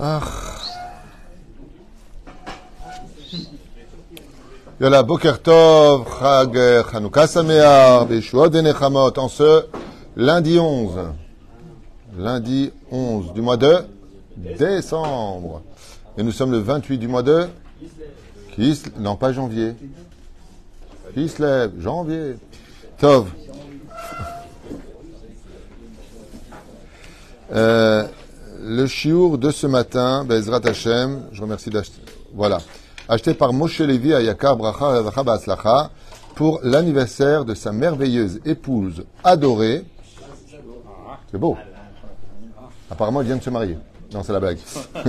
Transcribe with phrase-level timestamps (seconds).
[0.00, 0.20] Ah.
[4.80, 6.56] Yola Boker Tov, Chag
[6.92, 9.66] Chanukah Sameach, Beshuot Venechamot, en ce
[10.16, 10.98] lundi 11.
[12.16, 13.78] Lundi 11 du mois de
[14.36, 15.62] décembre.
[16.16, 17.48] Et nous sommes le 28 du mois de
[18.54, 19.74] qui Non, pas janvier.
[21.16, 22.36] Lève Janvier.
[23.00, 23.30] Tov.
[27.52, 28.06] Euh,
[28.60, 32.00] le chiour de ce matin, Bezrat Hashem, je remercie d'acheter.
[32.34, 32.58] Voilà.
[33.08, 35.90] Acheté par Moshe Levi à Yakar Bracha
[36.34, 39.84] pour l'anniversaire de sa merveilleuse épouse adorée.
[41.30, 41.56] C'est beau.
[42.90, 43.78] Apparemment, il vient de se marier.
[44.12, 44.58] Non, c'est la blague.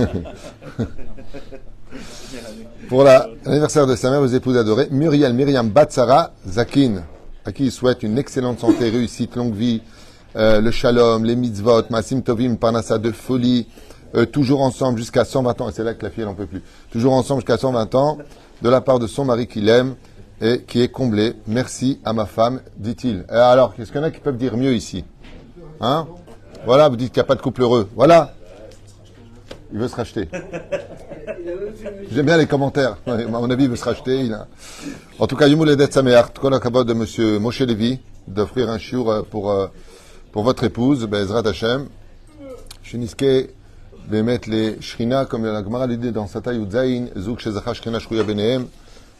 [2.88, 7.02] pour l'anniversaire de sa merveilleuse épouse adorée, Muriel Myriam Batsara Zakin,
[7.44, 9.82] à qui il souhaite une excellente santé, réussite, longue vie,
[10.36, 13.66] euh, le shalom, les mitzvot, Masim Tovim, Parnassa de folie,
[14.14, 16.46] euh, toujours ensemble jusqu'à 120 ans, et c'est là que la fille, elle n'en peut
[16.46, 16.62] plus,
[16.92, 18.18] toujours ensemble jusqu'à 120 ans,
[18.62, 19.96] de la part de son mari qui l'aime
[20.40, 21.34] et qui est comblé.
[21.46, 23.24] Merci à ma femme, dit-il.
[23.28, 25.04] alors, qu'est-ce qu'il y en a qui peuvent dire mieux ici?
[25.80, 26.06] Hein?
[26.64, 27.88] Voilà, vous dites qu'il n'y a pas de couple heureux.
[27.96, 28.34] Voilà
[29.72, 30.28] Il veut se racheter.
[32.12, 32.98] J'aime bien les commentaires.
[33.06, 34.30] Mon avis, il veut se racheter.
[35.18, 37.40] En tout cas, Yumuledet Sameach, tout de M.
[37.40, 39.50] Moshe Levi, d'offrir un chiour pour...
[39.50, 39.66] Euh,
[40.32, 41.88] pour votre épouse, Bezrat Hashem.
[42.82, 43.50] Shiniske,
[44.10, 48.66] mettre les Shrina, comme la Gemara dit dans Sata Yudzaïn, Zouk Shezacha Shrina Shruya Benehem,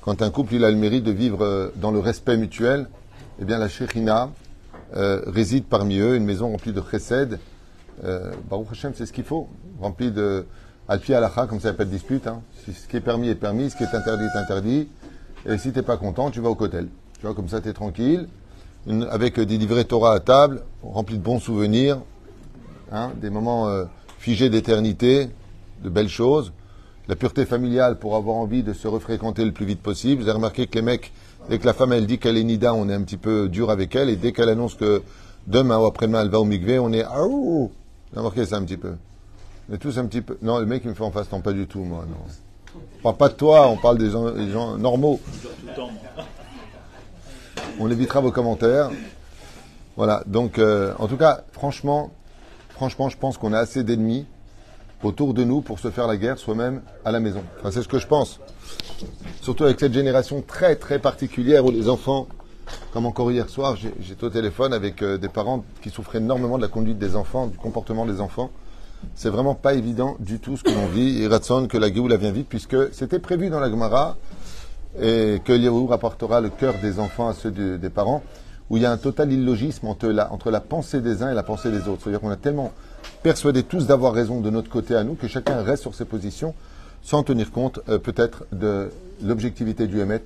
[0.02, 2.88] quand un couple il a le mérite de vivre euh, dans le respect mutuel,
[3.40, 4.30] eh bien la Shrina
[4.96, 7.38] euh, réside parmi eux, une maison remplie de chesed.
[8.04, 9.48] Euh, Baruch Hashem, c'est ce qu'il faut,
[9.80, 10.46] rempli de
[10.88, 12.26] alpi alacha, comme ça, il n'y a pas de dispute.
[12.26, 12.42] Hein.
[12.66, 14.88] Ce qui est permis est permis, ce qui est interdit est interdit.
[15.46, 16.88] Et si tu n'es pas content, tu vas au cotel.
[17.18, 18.28] Tu vois, comme ça, tu es tranquille
[19.10, 21.98] avec des livrets Torah à table, remplis de bons souvenirs,
[22.92, 23.84] hein, des moments euh,
[24.18, 25.28] figés d'éternité,
[25.82, 26.52] de belles choses.
[27.08, 30.22] La pureté familiale pour avoir envie de se refréquenter le plus vite possible.
[30.22, 31.12] Vous avez remarqué que les mecs,
[31.48, 33.70] dès que la femme elle dit qu'elle est nida, on est un petit peu dur
[33.70, 35.02] avec elle, et dès qu'elle annonce que
[35.46, 37.70] demain ou après-demain elle va au migvé, on est ah Vous
[38.12, 38.92] avez remarqué ça un petit peu
[39.68, 40.38] On est tous un petit peu.
[40.42, 42.04] Non, le mec il me fait en face, non pas du tout, moi.
[42.08, 42.80] Non.
[42.98, 45.20] On parle pas de toi, on parle des gens, des gens normaux.
[47.82, 48.90] On évitera vos commentaires.
[49.96, 52.10] Voilà, donc euh, en tout cas, franchement,
[52.68, 54.26] franchement, je pense qu'on a assez d'ennemis
[55.02, 57.42] autour de nous pour se faire la guerre soi-même à la maison.
[57.58, 58.38] Enfin, c'est ce que je pense.
[59.40, 62.28] Surtout avec cette génération très très particulière où les enfants,
[62.92, 66.62] comme encore hier soir, j'étais au téléphone avec euh, des parents qui souffraient énormément de
[66.62, 68.50] la conduite des enfants, du comportement des enfants.
[69.14, 71.22] C'est vraiment pas évident du tout ce que l'on vit.
[71.22, 74.18] Et Ratson, que la la vient vite, puisque c'était prévu dans la Gemara
[74.98, 78.22] et que Yahou rapportera le cœur des enfants à ceux des parents,
[78.70, 80.08] où il y a un total illogisme entre
[80.50, 82.02] la, pensée des uns et la pensée des autres.
[82.02, 82.72] C'est-à-dire qu'on a tellement
[83.22, 86.54] persuadé tous d'avoir raison de notre côté à nous que chacun reste sur ses positions
[87.02, 88.90] sans tenir compte euh, peut-être de
[89.22, 90.22] l'objectivité du Hémet,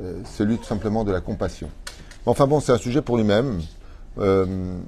[0.00, 1.68] euh, celui tout simplement de la compassion.
[2.26, 3.60] Enfin bon, c'est un sujet pour lui-même.
[4.18, 4.46] Euh,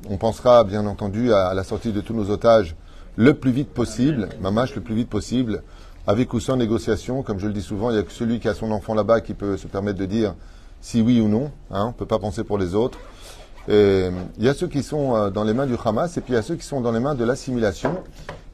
[0.08, 2.74] on pensera bien entendu à, la sortie de tous nos otages
[3.16, 5.62] le plus vite possible, mamache le plus vite possible,
[6.06, 8.48] avec ou sans négociation, comme je le dis souvent, il n'y a que celui qui
[8.48, 10.34] a son enfant là-bas qui peut se permettre de dire
[10.80, 11.50] si oui ou non.
[11.70, 12.98] Hein, on ne peut pas penser pour les autres.
[13.68, 16.36] il y a ceux qui sont euh, dans les mains du Hamas, et puis il
[16.36, 18.02] y a ceux qui sont dans les mains de l'assimilation.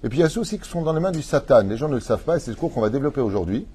[0.04, 1.62] Et puis il y a ceux aussi qui sont dans les mains du Satan.
[1.62, 3.66] Les gens ne le savent pas, et c'est ce cours qu'on va développer aujourd'hui.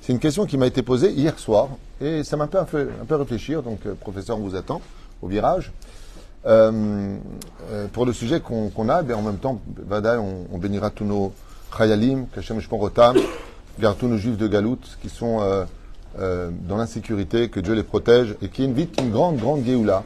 [0.00, 1.68] C'est une question qui m'a été posée hier soir,
[2.00, 3.62] et ça m'a un peu, un peu réfléchir.
[3.62, 4.80] Donc, euh, professeur, on vous attend
[5.20, 5.72] au virage.
[6.46, 7.18] Euh,
[7.92, 9.60] pour le sujet qu'on a, ben, en même temps,
[9.90, 11.34] on, on bénira tous nos
[11.76, 13.16] Chayalim, Kashem Rotam,
[13.78, 15.64] garde tous nos juifs de Galout qui sont euh,
[16.18, 20.02] euh, dans l'insécurité, que Dieu les protège et qui invitent une grande, grande Géoula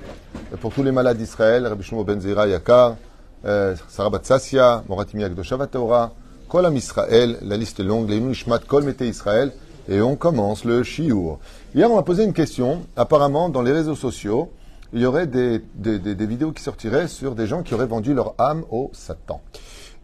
[0.60, 2.96] pour tous les malades d'Israël, Rabbi Ben Zera Yakar,
[3.44, 6.12] euh, Sarah Batsassia, Moratimi Akdoshavat Torah,
[6.48, 9.52] Kolam Israël, la liste est longue, les Ishmat Kol Mete Israël,
[9.88, 11.38] et on commence le Shiur.
[11.74, 12.82] Hier, on m'a posé une question.
[12.96, 14.50] Apparemment, dans les réseaux sociaux,
[14.92, 18.14] il y aurait des, des, des vidéos qui sortiraient sur des gens qui auraient vendu
[18.14, 19.40] leur âme au Satan.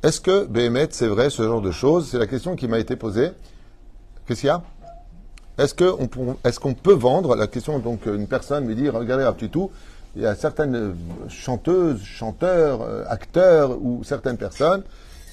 [0.03, 2.09] Est-ce que Béhémet, c'est vrai, ce genre de choses?
[2.11, 3.33] C'est la question qui m'a été posée.
[4.27, 4.63] Qu'est-ce qu'il y a?
[5.59, 7.37] Est-ce qu'on peut vendre?
[7.37, 9.71] La question, donc, une personne me dit Regardez, tout,
[10.17, 10.95] il y a certaines
[11.29, 14.83] chanteuses, chanteurs, euh, acteurs ou certaines personnes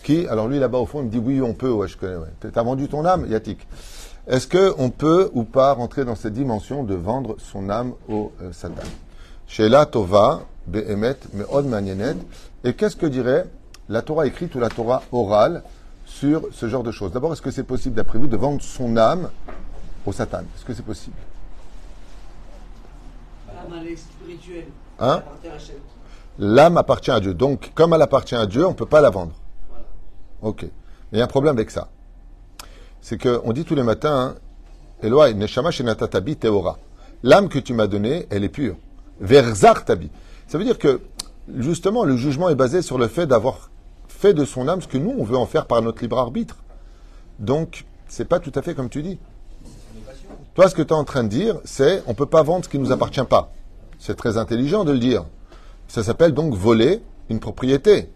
[0.04, 2.18] qui, alors lui là-bas au fond, il me dit Oui, on peut, ouais, je connais,
[2.18, 2.28] ouais.
[2.54, 3.66] T'as vendu ton âme, Yatik.
[4.28, 8.52] Est-ce qu'on peut ou pas rentrer dans cette dimension de vendre son âme au euh,
[8.52, 8.84] Satan?
[9.48, 12.18] Chez la Tova, Behemet, Meod Manyenet.
[12.66, 13.46] Et qu'est-ce que dirait
[13.90, 15.64] la Torah écrite ou la Torah orale
[16.06, 17.12] sur ce genre de choses.
[17.12, 19.30] D'abord, est-ce que c'est possible, d'après vous, de vendre son âme
[20.06, 20.40] au Satan?
[20.56, 21.16] Est-ce que c'est possible?
[25.00, 25.24] Hein?
[26.40, 27.34] L'âme appartient à Dieu.
[27.34, 29.34] Donc, comme elle appartient à Dieu, on ne peut pas la vendre.
[30.42, 30.66] Ok.
[31.12, 31.90] Il y a un problème avec ça.
[33.02, 34.36] C'est qu'on dit tous les matins, hein,
[35.02, 36.78] Eloi, Neshama Shenatatabi Teora.
[37.24, 38.76] L'âme que tu m'as donnée, elle est pure.
[39.20, 40.10] Verzar Tabi.
[40.48, 41.02] Ça veut dire que,
[41.58, 43.70] justement, le jugement est basé sur le fait d'avoir
[44.18, 46.58] fait de son âme ce que nous, on veut en faire par notre libre arbitre.
[47.38, 49.20] Donc, c'est pas tout à fait comme tu dis.
[50.56, 52.70] Toi, ce que tu es en train de dire, c'est on peut pas vendre ce
[52.70, 53.52] qui nous appartient pas.
[54.00, 55.26] C'est très intelligent de le dire.
[55.88, 58.10] Ça s'appelle donc voler une propriété.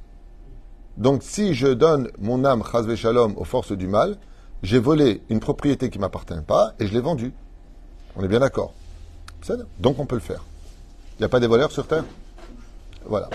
[0.98, 4.18] Donc, si je donne mon âme, chazve shalom, aux forces du mal,
[4.64, 7.34] j'ai volé une propriété qui m'appartient pas et je l'ai vendue.
[8.16, 8.74] On est bien d'accord.
[9.80, 10.44] Donc, on peut le faire.
[11.18, 12.06] Il n'y a pas des voleurs sur terre?
[13.06, 13.30] Voilà.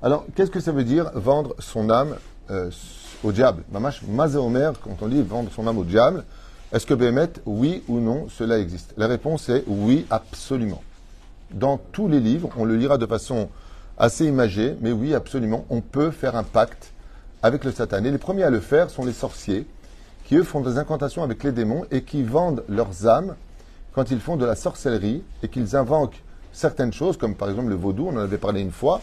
[0.00, 2.14] Alors, qu'est-ce que ça veut dire vendre son âme
[2.50, 2.70] euh,
[3.24, 3.64] au diable?
[3.72, 6.22] Mamash, Mazéomer, quand on dit vendre son âme au diable,
[6.72, 8.94] est-ce que Béhémet, oui ou non, cela existe?
[8.96, 10.84] La réponse est oui, absolument.
[11.50, 13.48] Dans tous les livres, on le lira de façon
[13.98, 16.92] assez imagée, mais oui, absolument, on peut faire un pacte
[17.42, 18.04] avec le Satan.
[18.04, 19.66] Et les premiers à le faire sont les sorciers,
[20.26, 23.34] qui eux font des incantations avec les démons et qui vendent leurs âmes
[23.94, 26.22] quand ils font de la sorcellerie et qu'ils invoquent
[26.52, 29.00] certaines choses, comme par exemple le vaudou, on en avait parlé une fois.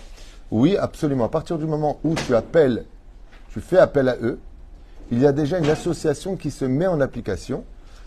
[0.51, 1.25] Oui, absolument.
[1.25, 2.85] À partir du moment où tu appelles,
[3.51, 4.39] tu fais appel à eux,
[5.11, 7.63] il y a déjà une association qui se met en application,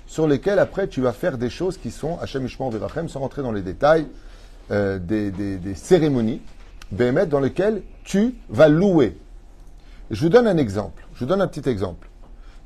[0.07, 3.53] sur lesquelles après tu vas faire des choses qui sont, Hachem Ishmael sans rentrer dans
[3.53, 4.07] les détails,
[4.71, 6.41] euh, des, cérémonies,
[6.91, 9.17] Béhémet, dans lesquelles tu vas louer.
[10.11, 11.07] Je vous donne un exemple.
[11.15, 12.09] Je vous donne un petit exemple.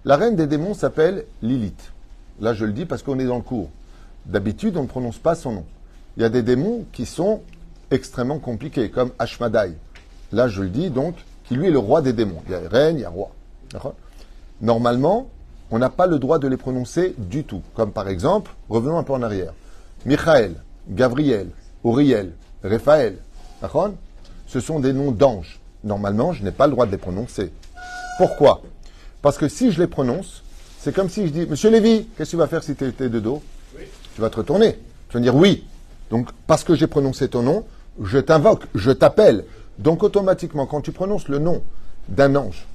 [0.05, 1.93] La reine des démons s'appelle Lilith.
[2.41, 3.71] Là, je le dis parce qu'on est dans le cours.
[4.27, 5.65] D'habitude, on ne prononce pas son nom.
[6.17, 7.41] Il y a des démons qui sont
[7.93, 9.73] extrêmement compliqués, comme Ashmadai.
[10.33, 12.43] Là, je le dis donc, qui lui est le roi des démons.
[12.47, 13.31] Il y a reine, il y a roi.
[14.61, 15.29] Normalement,
[15.71, 17.63] on n'a pas le droit de les prononcer du tout.
[17.75, 19.53] Comme par exemple, revenons un peu en arrière.
[20.07, 20.55] Michael,
[20.89, 21.49] Gabriel,
[21.85, 23.19] Uriel, Raphaël.
[24.47, 25.61] Ce sont des noms d'anges.
[25.85, 27.53] Normalement, je n'ai pas le droit de les prononcer.
[28.19, 28.63] Pourquoi
[29.21, 30.43] Parce que si je les prononce,
[30.81, 33.09] c'est comme si je dis Monsieur Lévy, qu'est-ce que tu vas faire si tu étais
[33.09, 33.43] de dos?
[34.15, 34.79] Tu vas te retourner.
[35.09, 35.65] Tu vas dire oui.
[36.11, 37.65] Donc, parce que j'ai prononcé ton nom,
[38.03, 39.45] je t'invoque, je t'appelle.
[39.79, 41.63] Donc, automatiquement, quand tu prononces le nom
[42.09, 42.67] d'un ange,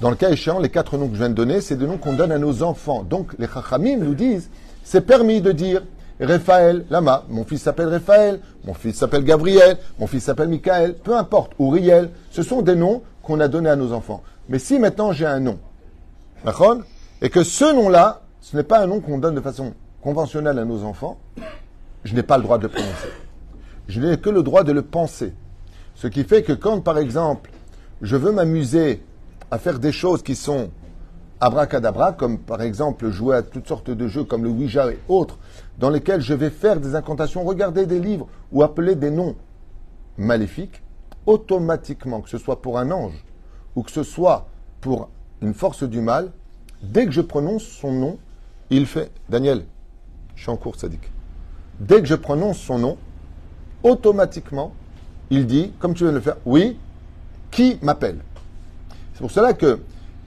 [0.00, 1.96] dans le cas échéant, les quatre noms que je viens de donner, c'est des noms
[1.96, 3.04] qu'on donne à nos enfants.
[3.04, 4.50] Donc, les chachamim nous disent,
[4.82, 5.82] c'est permis de dire
[6.20, 11.16] Raphaël, Lama, mon fils s'appelle Raphaël, mon fils s'appelle Gabriel, mon fils s'appelle Michael, peu
[11.16, 14.22] importe, ou Riel, ce sont des noms qu'on a donnés à nos enfants.
[14.48, 15.58] Mais si maintenant j'ai un nom,
[17.20, 19.72] Et que ce nom-là, ce n'est pas un nom qu'on donne de façon
[20.02, 21.18] conventionnelle à nos enfants,
[22.04, 23.08] je n'ai pas le droit de le prononcer.
[23.88, 25.34] Je n'ai que le droit de le penser.
[25.94, 27.50] Ce qui fait que quand, par exemple,
[28.00, 29.02] je veux m'amuser
[29.50, 30.70] à faire des choses qui sont
[31.40, 35.38] abracadabra, comme par exemple jouer à toutes sortes de jeux comme le Ouija et autres,
[35.78, 39.34] dans lesquels je vais faire des incantations, regarder des livres ou appeler des noms
[40.16, 40.82] maléfiques,
[41.26, 43.24] automatiquement, que ce soit pour un ange
[43.74, 44.46] ou que ce soit
[44.80, 45.08] pour
[45.40, 46.30] une force du mal,
[46.82, 48.18] dès que je prononce son nom,
[48.70, 49.64] il fait Daniel,
[50.36, 51.10] je suis en cours, Sadik.
[51.80, 52.96] Dès que je prononce son nom,
[53.82, 54.72] automatiquement,
[55.30, 56.78] il dit, comme tu viens de le faire, oui,
[57.50, 58.18] qui m'appelle?
[59.14, 59.80] C'est pour cela que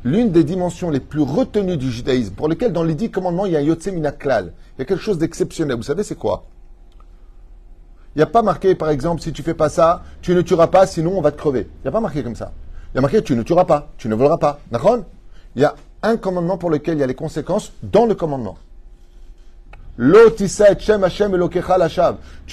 [0.04, 3.54] l'une des dimensions les plus retenues du judaïsme, pour lesquelles dans les dix commandements, il
[3.54, 5.78] y a un Yotse Minaklal, il y a quelque chose d'exceptionnel.
[5.78, 6.46] Vous savez, c'est quoi?
[8.16, 10.68] Il n'y a pas marqué, par exemple, si tu fais pas ça, tu ne tueras
[10.68, 11.68] pas, sinon on va te crever.
[11.80, 12.54] Il n'y a pas marqué comme ça.
[12.94, 14.60] Il y a marqué, tu ne tueras pas, tu ne voleras pas.
[14.72, 15.00] D'accord?
[15.56, 18.57] Il y a un commandement pour lequel il y a les conséquences dans le commandement.
[19.97, 20.04] Tu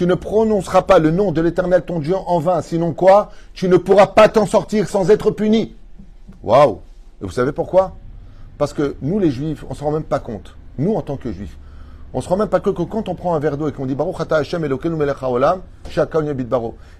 [0.07, 3.33] ne prononceras pas le nom de l'éternel ton Dieu en vain, sinon quoi?
[3.53, 5.75] Tu ne pourras pas t'en sortir sans être puni.
[6.45, 6.79] Waouh
[7.21, 7.97] Et vous savez pourquoi?
[8.59, 10.55] Parce que nous, les juifs, on ne se rend même pas compte.
[10.79, 11.57] Nous, en tant que juifs,
[12.15, 13.73] on ne se rend même pas compte que quand on prend un verre d'eau et
[13.73, 14.65] qu'on dit Baruch Hashem
[15.23, 15.61] Olam,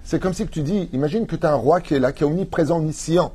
[0.03, 2.23] c'est comme si tu dis, imagine que tu as un roi qui est là, qui
[2.23, 3.31] est omniprésent, omniscient.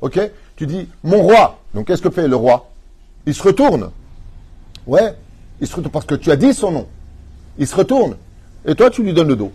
[0.00, 0.20] Ok?
[0.54, 1.58] Tu dis, mon roi.
[1.74, 2.70] Donc qu'est-ce que fait le roi?
[3.26, 3.90] Il se retourne.
[4.86, 5.16] Ouais,
[5.62, 6.86] il se retourne parce que tu as dit son nom.
[7.56, 8.16] Il se retourne.
[8.66, 9.52] Et toi, tu lui donnes le dos.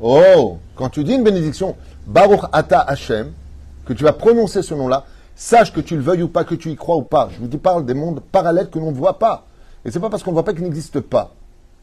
[0.00, 3.32] Oh, quand tu dis une bénédiction, Baruch Ata Hashem,
[3.84, 5.04] que tu vas prononcer ce nom-là,
[5.36, 7.28] sache que tu le veuilles ou pas, que tu y crois ou pas.
[7.30, 9.46] Je vous parle des mondes parallèles que l'on ne voit pas.
[9.84, 11.34] Et c'est pas parce qu'on ne voit pas qu'il n'existe pas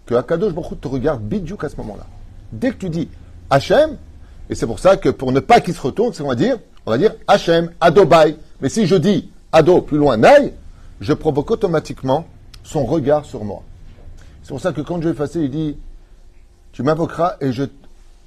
[0.07, 2.05] que Akadosh Baruch te regarde bidjouk à ce moment-là.
[2.51, 3.09] Dès que tu dis
[3.51, 3.97] Hachem,
[4.49, 6.57] et c'est pour ça que pour ne pas qu'il se retourne, c'est qu'on va dire,
[6.87, 8.37] on va dire Hachem, Adobai.
[8.61, 10.53] Mais si je dis Ado plus loin, Naï,
[10.99, 12.25] je provoque automatiquement
[12.65, 13.63] son regard sur moi.
[14.43, 15.77] C'est pour ça que quand Dieu est effacé, il dit
[16.73, 17.63] Tu m'invoqueras et je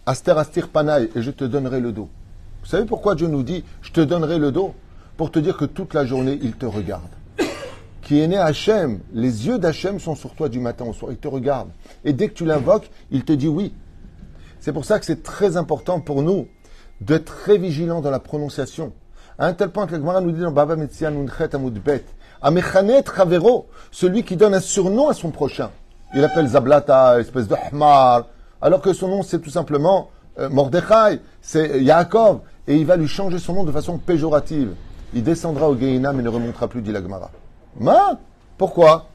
[0.06, 2.08] et je te donnerai le dos.
[2.62, 4.74] Vous savez pourquoi Dieu nous dit Je te donnerai le dos?
[5.18, 7.10] Pour te dire que toute la journée, il te regarde.
[8.02, 11.18] Qui est né Hachem, les yeux d'Hachem sont sur toi du matin au soir, il
[11.18, 11.68] te regarde.
[12.04, 13.74] Et dès que tu l'invoques, il te dit oui.
[14.60, 16.48] C'est pour ça que c'est très important pour nous
[17.02, 18.92] d'être très vigilants dans la prononciation.
[19.38, 22.04] À un tel point que la Gemara nous dit dans Baba Metzia Nunchet Amudbet,
[22.40, 25.70] Amechanet Chavero, celui qui donne un surnom à son prochain.
[26.14, 28.26] Il appelle Zablata, espèce de Hmar,
[28.60, 33.08] alors que son nom c'est tout simplement euh, Mordechai, c'est Yaakov, et il va lui
[33.08, 34.74] changer son nom de façon péjorative.
[35.14, 37.30] Il descendra au Gehinam mais ne remontera plus, dit la Gemara.
[37.80, 38.18] Ma?
[38.56, 39.08] Pourquoi?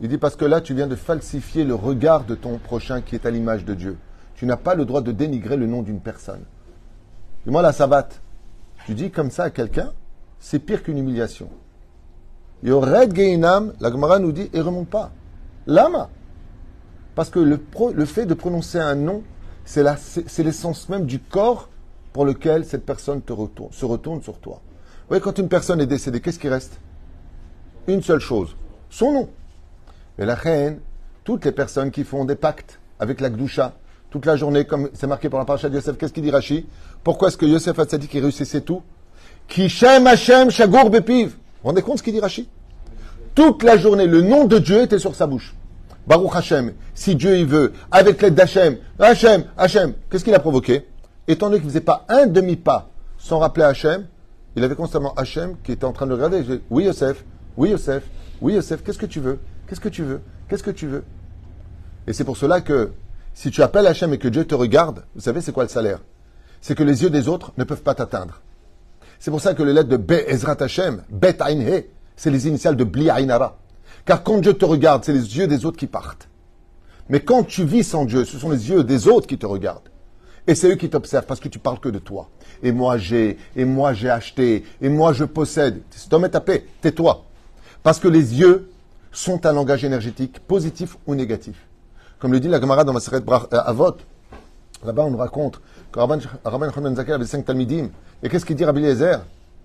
[0.00, 3.14] Il dit parce que là tu viens de falsifier le regard de ton prochain qui
[3.14, 3.98] est à l'image de Dieu.
[4.36, 6.42] Tu n'as pas le droit de dénigrer le nom d'une personne.
[7.44, 8.20] Dis-moi la savate.
[8.86, 9.92] Tu dis comme ça à quelqu'un,
[10.38, 11.48] c'est pire qu'une humiliation.
[12.62, 15.10] Yored Geinam, la Gemara nous dit, et remonte pas.
[15.66, 16.10] Lama.
[17.14, 17.60] Parce que le,
[17.94, 19.22] le fait de prononcer un nom,
[19.64, 19.82] c'est
[20.38, 21.68] l'essence même du corps
[22.12, 24.60] pour lequel cette personne se retourne sur toi.
[24.62, 26.78] Vous voyez, quand une personne est décédée, qu'est-ce qui reste?
[27.86, 28.56] Une seule chose,
[28.90, 29.28] son nom.
[30.18, 30.80] Et la reine,
[31.24, 33.74] toutes les personnes qui font des pactes avec la Gdusha,
[34.10, 35.96] toute la journée, comme c'est marqué par la paracha de Yosef.
[35.98, 36.66] Qu'est-ce qu'il dit Rashi?
[37.04, 38.82] Pourquoi est-ce que Yosef a dit qu'il réussissait tout
[39.48, 41.36] Kishem Hashem Shagour Bepiv.
[41.62, 42.48] Vous rendez compte ce qu'il dit Rashi?
[43.34, 45.54] Toute la journée, le nom de Dieu était sur sa bouche.
[46.06, 50.86] Baruch Hashem, si Dieu il veut, avec l'aide d'Hachem, Hashem, Hashem, qu'est-ce qu'il a provoqué?
[51.26, 52.88] Étant donné qu'il ne faisait pas un demi-pas
[53.18, 54.06] sans rappeler Hachem,
[54.56, 56.42] il avait constamment Hachem qui était en train de le regarder.
[56.42, 57.24] Dis, oui Yosef,
[57.56, 58.04] oui Yosef,
[58.40, 59.38] oui Yosef, qu'est-ce que tu veux?
[59.68, 60.22] Qu'est-ce que tu veux?
[60.48, 61.04] Qu'est-ce que tu veux?
[62.06, 62.92] Et c'est pour cela que
[63.34, 66.00] si tu appelles Hachem et que Dieu te regarde, vous savez c'est quoi le salaire?
[66.62, 68.40] C'est que les yeux des autres ne peuvent pas t'atteindre.
[69.18, 72.76] C'est pour ça que les lettres de Be Ezrat Hashem, Bet He, c'est les initiales
[72.76, 73.58] de Bli Ainara.
[74.04, 76.28] Car quand Dieu te regarde, c'est les yeux des autres qui partent.
[77.08, 79.88] Mais quand tu vis sans Dieu, ce sont les yeux des autres qui te regardent.
[80.46, 82.30] Et c'est eux qui t'observent parce que tu parles que de toi.
[82.62, 85.82] Et moi j'ai, et moi j'ai acheté, et moi je possède.
[86.10, 87.24] Homme est tapé, tais-toi.
[87.82, 88.70] Parce que les yeux
[89.12, 91.66] sont un langage énergétique positif ou négatif.
[92.18, 93.96] Comme le dit la camarade dans ma à euh, Avot,
[94.84, 95.60] là-bas on nous raconte
[95.92, 97.88] que Rabban Chanan Zakir avait cinq Talmidim.
[98.22, 99.20] Et qu'est-ce qu'il dit Rabbi Eliezer?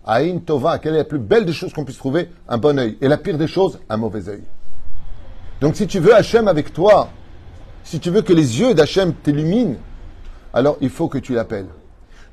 [0.06, 2.30] Aïn Tova, quelle est la plus belle des choses qu'on puisse trouver?
[2.48, 2.98] Un bon œil.
[3.02, 4.44] Et la pire des choses, un mauvais œil.
[5.62, 7.10] Donc si tu veux Hachem avec toi,
[7.84, 9.76] si tu veux que les yeux d'Hachem t'illuminent,
[10.54, 11.68] alors il faut que tu l'appelles.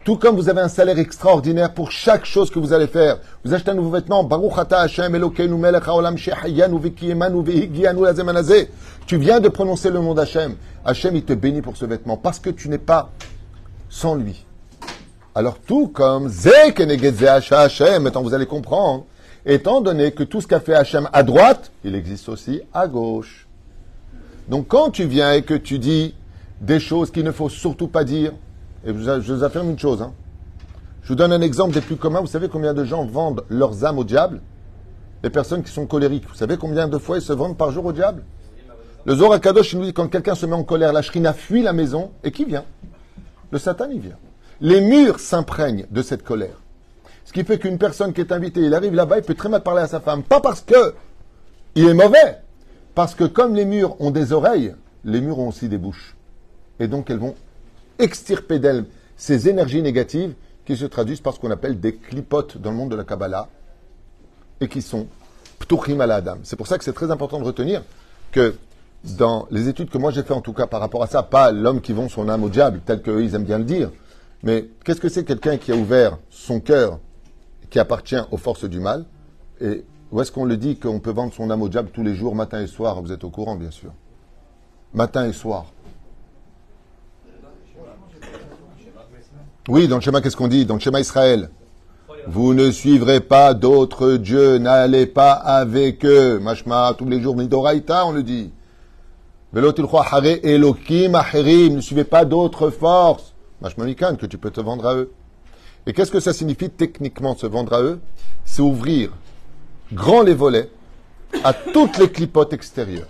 [0.03, 3.19] Tout comme vous avez un salaire extraordinaire pour chaque chose que vous allez faire.
[3.45, 4.27] Vous achetez un nouveau vêtement.
[9.07, 10.57] Tu viens de prononcer le nom d'Hachem.
[10.87, 13.11] Hachem, il te bénit pour ce vêtement parce que tu n'es pas
[13.91, 14.47] sans lui.
[15.35, 16.31] Alors tout comme
[17.51, 19.05] Hachem, maintenant vous allez comprendre,
[19.45, 23.47] étant donné que tout ce qu'a fait Hachem à droite, il existe aussi à gauche.
[24.49, 26.15] Donc quand tu viens et que tu dis
[26.63, 28.33] des choses qu'il ne faut surtout pas dire,
[28.85, 30.03] et je vous affirme une chose.
[30.03, 30.13] Hein.
[31.03, 32.21] Je vous donne un exemple des plus communs.
[32.21, 34.41] Vous savez combien de gens vendent leurs âmes au diable?
[35.23, 36.27] Les personnes qui sont colériques.
[36.29, 38.23] Vous savez combien de fois ils se vendent par jour au diable?
[39.05, 41.73] Le Zohar Kadosh nous dit quand quelqu'un se met en colère, la shrina fuit la
[41.73, 42.11] maison.
[42.25, 42.65] Et qui vient?
[43.51, 44.19] Le Satan, il vient.
[44.61, 46.61] Les murs s'imprègnent de cette colère.
[47.25, 49.63] Ce qui fait qu'une personne qui est invitée, il arrive là-bas, il peut très mal
[49.63, 50.23] parler à sa femme.
[50.23, 50.95] Pas parce que
[51.75, 52.39] il est mauvais.
[52.95, 56.17] Parce que comme les murs ont des oreilles, les murs ont aussi des bouches.
[56.79, 57.35] Et donc elles vont
[58.01, 58.85] extirper d'elle
[59.17, 62.91] ces énergies négatives qui se traduisent par ce qu'on appelle des clipotes dans le monde
[62.91, 63.49] de la Kabbalah
[64.61, 65.07] et qui sont
[65.59, 66.39] ptuchim la Adam.
[66.43, 67.83] C'est pour ça que c'est très important de retenir
[68.33, 68.55] que
[69.05, 71.53] dans les études que moi j'ai fait en tout cas par rapport à ça, pas
[71.53, 73.91] l'homme qui vend son âme au diable, tel qu'eux ils aiment bien le dire,
[74.43, 76.99] mais qu'est-ce que c'est quelqu'un qui a ouvert son cœur,
[77.69, 79.05] qui appartient aux forces du mal
[79.61, 82.15] Et où est-ce qu'on le dit qu'on peut vendre son âme au diable tous les
[82.15, 83.01] jours, matin et soir?
[83.01, 83.93] Vous êtes au courant, bien sûr.
[84.93, 85.67] Matin et soir.
[89.69, 91.51] Oui, dans le schéma, qu'est-ce qu'on dit Dans le schéma Israël.
[92.27, 96.39] Vous ne suivrez pas d'autres dieux, n'allez pas avec eux.
[96.39, 98.53] Mashma, tous les jours, Midoraïta, on le dit.
[99.53, 99.71] Ne
[101.81, 103.35] suivez pas d'autres forces.
[103.61, 105.13] Mashma Mikan, que tu peux te vendre à eux.
[105.87, 108.01] Et qu'est-ce que ça signifie techniquement se vendre à eux
[108.45, 109.11] C'est ouvrir
[109.93, 110.71] grand les volets
[111.45, 113.09] à toutes les clipotes extérieures.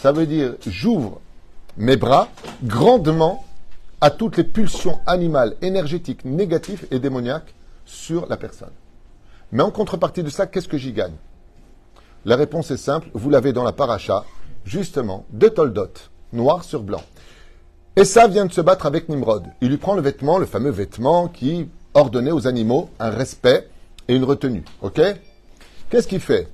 [0.00, 1.20] Ça veut dire, j'ouvre
[1.76, 2.28] mes bras
[2.62, 3.44] grandement
[4.02, 7.54] à toutes les pulsions animales, énergétiques, négatives et démoniaques
[7.84, 8.72] sur la personne.
[9.52, 11.14] Mais en contrepartie de ça, qu'est-ce que j'y gagne?
[12.24, 14.24] La réponse est simple, vous l'avez dans la paracha,
[14.64, 15.92] justement, de Toldot,
[16.32, 17.02] noir sur blanc.
[17.94, 19.46] Et ça vient de se battre avec Nimrod.
[19.60, 23.68] Il lui prend le vêtement, le fameux vêtement qui ordonnait aux animaux un respect
[24.08, 24.64] et une retenue.
[24.80, 25.00] Ok?
[25.90, 26.48] Qu'est-ce qu'il fait?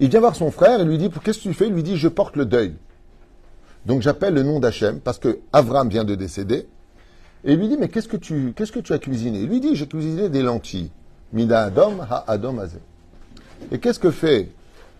[0.00, 1.68] Il vient voir son frère et lui dit Qu'est-ce que tu fais?
[1.68, 2.74] Il lui dit Je porte le deuil.
[3.88, 6.68] Donc j'appelle le nom d'Hachem parce que Avram vient de décéder.
[7.44, 8.52] Et il lui dit, mais qu'est-ce que tu,
[8.92, 9.40] as cuisiné?
[9.40, 10.90] Il lui dit, j'ai cuisiné des lentilles.
[11.32, 12.78] Mida Adam ha azé.
[13.72, 14.50] Et qu'est-ce que fait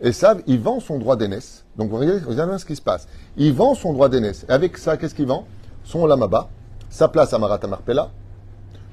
[0.01, 0.41] Esav?
[0.47, 1.65] Il vend son droit d'aînesse.
[1.77, 3.07] Donc regardez, ce qui se passe.
[3.37, 4.47] Il vend son droit d'aînesse.
[4.49, 5.47] Et avec ça, qu'est-ce qu'il vend?
[5.85, 6.49] Son lamaba,
[6.89, 8.11] sa place à Marata Marpella,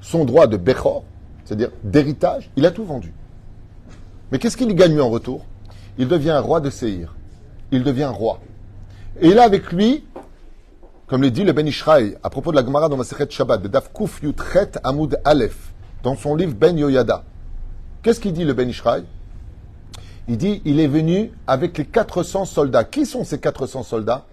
[0.02, 1.04] son droit de Bechor,
[1.44, 3.14] c'est-à-dire d'héritage, il a tout vendu.
[4.30, 5.46] Mais qu'est-ce qu'il gagne en retour?
[5.96, 7.14] Il devient roi de Seir.
[7.70, 8.40] Il devient roi.
[9.18, 10.04] Et il a avec lui,
[11.06, 13.68] comme le dit le Ben Ishraï, à propos de la Gemara dans Masechet Shabbat, de
[13.68, 17.24] Daf Kuf Yutchet Amud Aleph, dans son livre Ben Yoyada.
[18.02, 19.04] Qu'est-ce qu'il dit le Ben Ishraï
[20.28, 22.84] Il dit, il est venu avec les 400 soldats.
[22.84, 24.26] Qui sont ces 400 soldats?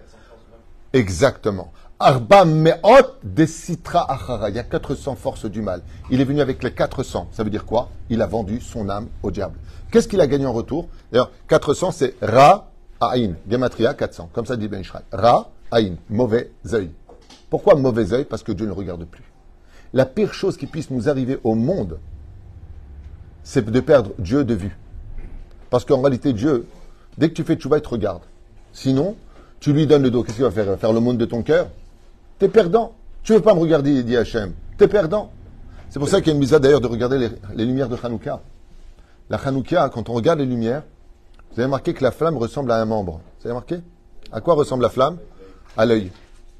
[0.92, 1.72] Exactement.
[1.98, 4.50] Arba Me'ot de Sitra Achara.
[4.50, 5.80] Il y a 400 forces du mal.
[6.10, 7.28] Il est venu avec les 400.
[7.32, 7.88] Ça veut dire quoi?
[8.10, 9.58] Il a vendu son âme au diable.
[9.90, 10.88] Qu'est-ce qu'il a gagné en retour?
[11.10, 12.70] D'ailleurs, 400, c'est Ra
[13.10, 13.34] Aïn.
[13.48, 14.30] Gematria, 400.
[14.32, 15.02] Comme ça dit Ben Ishraï.
[15.12, 15.50] Ra.
[16.08, 16.90] Mauvais œil.
[17.50, 18.24] Pourquoi mauvais œil?
[18.24, 19.24] Parce que Dieu ne regarde plus.
[19.92, 21.98] La pire chose qui puisse nous arriver au monde,
[23.42, 24.76] c'est de perdre Dieu de vue.
[25.70, 26.66] Parce qu'en réalité, Dieu,
[27.18, 28.22] dès que tu fais tchouba, il te regarde.
[28.72, 29.16] Sinon,
[29.60, 30.22] tu lui donnes le dos.
[30.22, 30.78] Qu'est-ce qu'il va faire?
[30.78, 31.68] Faire le monde de ton cœur
[32.38, 32.92] T'es perdant.
[33.22, 34.52] Tu veux pas me regarder, dit Hachem.
[34.76, 35.30] T'es perdant.
[35.90, 37.96] C'est pour ça qu'il y a une mise d'ailleurs de regarder les, les, lumières de
[38.02, 38.40] Hanouka.
[39.30, 40.82] La Hanouka, quand on regarde les lumières,
[41.54, 43.20] vous avez remarqué que la flamme ressemble à un membre.
[43.38, 43.76] Vous avez remarqué
[44.32, 45.18] À quoi ressemble la flamme?
[45.76, 46.10] À l'œil.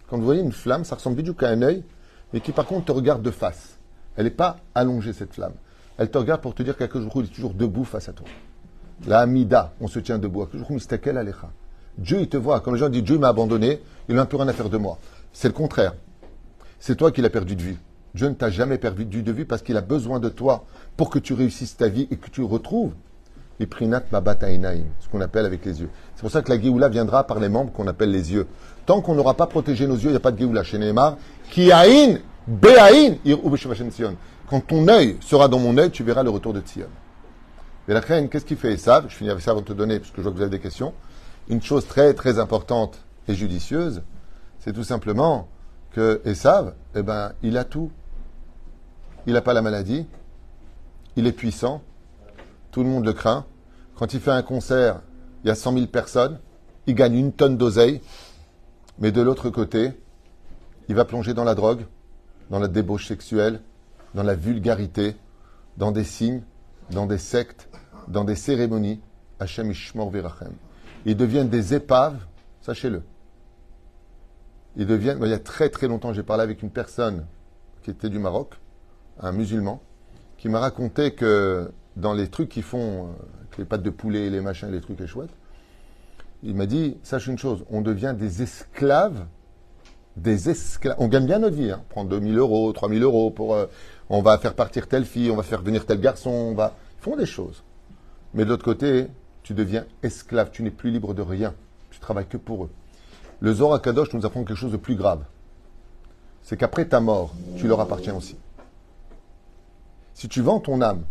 [0.08, 1.82] Quand vous voyez une flamme, ça ressemble du tout à un œil,
[2.32, 3.76] mais qui par contre te regarde de face.
[4.14, 5.54] Elle n'est pas allongée, cette flamme.
[5.98, 8.24] Elle te regarde pour te dire chose, il est toujours debout face à toi.
[9.08, 10.46] La Amida, on se tient debout.
[11.98, 12.60] Dieu, il te voit.
[12.60, 14.98] Quand les gens disent Dieu m'a abandonné, il n'a plus rien à faire de moi.
[15.32, 15.94] C'est le contraire.
[16.78, 17.78] C'est toi qui l'as perdu de vue.
[18.14, 21.18] Dieu ne t'a jamais perdu de vue parce qu'il a besoin de toi pour que
[21.18, 22.92] tu réussisses ta vie et que tu retrouves
[23.61, 25.90] ce qu'on appelle avec les yeux.
[26.14, 28.46] C'est pour ça que la Géoula viendra par les membres qu'on appelle les yeux.
[28.87, 30.62] Tant qu'on n'aura pas protégé nos yeux, il n'y a pas de Géoula.
[30.62, 31.16] Chez Neymar,
[31.50, 33.16] qui aïn, be'aïn,
[34.49, 36.88] Quand ton œil sera dans mon œil, tu verras le retour de Tzion.
[37.87, 39.06] Et la reine, qu'est-ce qu'il fait Esav?
[39.08, 40.50] Je finis avec ça avant de te donner, parce que je vois que vous avez
[40.50, 40.94] des questions.
[41.49, 44.02] Une chose très très importante et judicieuse,
[44.58, 45.49] c'est tout simplement
[45.92, 47.90] que Esav, eh ben, il a tout.
[49.26, 50.06] Il n'a pas la maladie,
[51.16, 51.82] il est puissant,
[52.74, 53.46] tout le monde le craint.
[53.94, 55.00] Quand il fait un concert,
[55.44, 56.40] il y a 100 000 personnes,
[56.88, 58.00] il gagne une tonne d'oseille,
[58.98, 59.92] mais de l'autre côté,
[60.88, 61.87] il va plonger dans la drogue,
[62.50, 63.60] dans la débauche sexuelle,
[64.14, 65.14] dans la vulgarité,
[65.76, 66.42] dans des signes,
[66.90, 67.68] dans des sectes,
[68.08, 69.00] dans des cérémonies.
[69.38, 70.52] Hachem Ishmor Virachem.
[71.06, 72.26] Ils deviennent des épaves,
[72.60, 73.04] sachez-le.
[74.74, 75.20] Ils deviennent.
[75.22, 77.24] Il y a très très longtemps, j'ai parlé avec une personne
[77.82, 78.54] qui était du Maroc,
[79.20, 79.80] un musulman,
[80.38, 83.09] qui m'a raconté que dans les trucs qu'ils font, euh,
[83.59, 85.30] les pâtes de poulet, les machins, les trucs, chouettes,
[86.42, 89.26] il m'a dit, sache une chose, on devient des esclaves,
[90.16, 90.96] des esclaves.
[90.98, 93.66] On gagne bien notre vie, hein, prendre 2000 euros, 3000 euros pour, euh,
[94.11, 97.02] on va faire partir telle fille, on va faire venir tel garçon, on va, ils
[97.02, 97.62] font des choses.
[98.35, 99.07] Mais de l'autre côté,
[99.42, 101.54] tu deviens esclave, tu n'es plus libre de rien,
[101.90, 102.70] tu travailles que pour eux.
[103.40, 105.24] Le Zohar Kadosh nous apprend quelque chose de plus grave.
[106.42, 108.37] C'est qu'après ta mort, tu leur appartiens aussi.
[110.12, 111.04] Si tu vends ton âme,